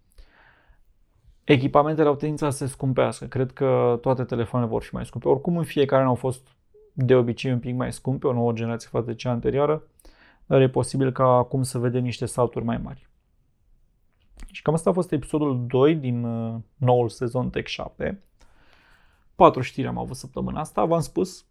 echipamentele 1.52 2.08
au 2.08 2.14
tendința 2.14 2.50
să 2.50 2.56
se 2.56 2.66
scumpească. 2.66 3.24
Cred 3.24 3.52
că 3.52 3.98
toate 4.00 4.24
telefoanele 4.24 4.70
vor 4.70 4.82
fi 4.82 4.94
mai 4.94 5.06
scumpe. 5.06 5.28
Oricum 5.28 5.56
în 5.56 5.64
fiecare 5.64 6.02
an 6.02 6.08
au 6.08 6.14
fost 6.14 6.48
de 6.92 7.14
obicei 7.14 7.52
un 7.52 7.58
pic 7.58 7.74
mai 7.74 7.92
scumpe, 7.92 8.26
o 8.26 8.32
nouă 8.32 8.52
generație 8.52 8.88
față 8.92 9.06
de 9.06 9.14
cea 9.14 9.30
anterioară, 9.30 9.82
dar 10.46 10.60
e 10.60 10.68
posibil 10.68 11.12
ca 11.12 11.24
acum 11.24 11.62
să 11.62 11.78
vedem 11.78 12.02
niște 12.02 12.26
salturi 12.26 12.64
mai 12.64 12.80
mari. 12.82 13.08
Și 14.50 14.62
cam 14.62 14.74
asta 14.74 14.90
a 14.90 14.92
fost 14.92 15.12
episodul 15.12 15.64
2 15.66 15.94
din 15.94 16.24
uh, 16.24 16.54
noul 16.76 17.08
sezon 17.08 17.50
Tech 17.50 17.68
7. 17.68 18.22
Patru 19.34 19.60
știri 19.60 19.86
am 19.86 19.98
avut 19.98 20.16
săptămâna 20.16 20.60
asta, 20.60 20.84
v-am 20.84 21.00
spus. 21.00 21.44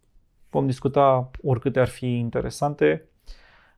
Vom 0.50 0.66
discuta 0.66 1.30
oricâte 1.42 1.80
ar 1.80 1.88
fi 1.88 2.18
interesante. 2.18 3.08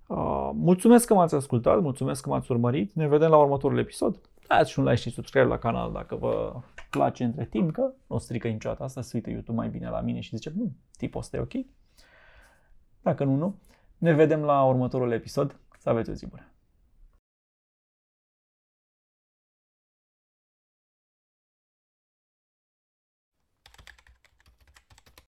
Uh, 0.07 0.51
mulțumesc 0.55 1.07
că 1.07 1.15
m-ați 1.15 1.35
ascultat, 1.35 1.81
mulțumesc 1.81 2.23
că 2.23 2.29
m-ați 2.29 2.51
urmărit. 2.51 2.93
Ne 2.93 3.09
vedem 3.09 3.31
la 3.31 3.37
următorul 3.37 3.79
episod. 3.79 4.21
Dați 4.49 4.71
și 4.71 4.79
un 4.79 4.85
like 4.85 5.01
și 5.01 5.11
subscribe 5.11 5.47
la 5.47 5.59
canal 5.59 5.93
dacă 5.93 6.17
vă 6.17 6.61
place 6.91 7.25
între 7.25 7.45
timp, 7.45 7.73
că 7.73 7.93
nu 8.07 8.19
strică 8.19 8.49
niciodată 8.49 8.83
asta, 8.83 9.03
se 9.03 9.11
uită 9.15 9.31
YouTube 9.31 9.59
mai 9.59 9.69
bine 9.69 9.89
la 9.89 10.01
mine 10.01 10.21
și 10.21 10.37
zice, 10.37 10.51
hm, 10.51 10.77
tipul 10.97 11.21
ăsta 11.21 11.37
e 11.37 11.41
ok. 11.41 11.53
Dacă 13.03 13.25
nu, 13.25 13.35
nu. 13.35 13.59
Ne 13.99 14.13
vedem 14.13 14.41
la 14.41 14.65
următorul 14.65 15.13
episod. 15.13 15.57
Să 15.79 15.89
aveți 15.89 16.11
o 16.11 16.13
zi 16.13 16.27
bună! 16.27 16.52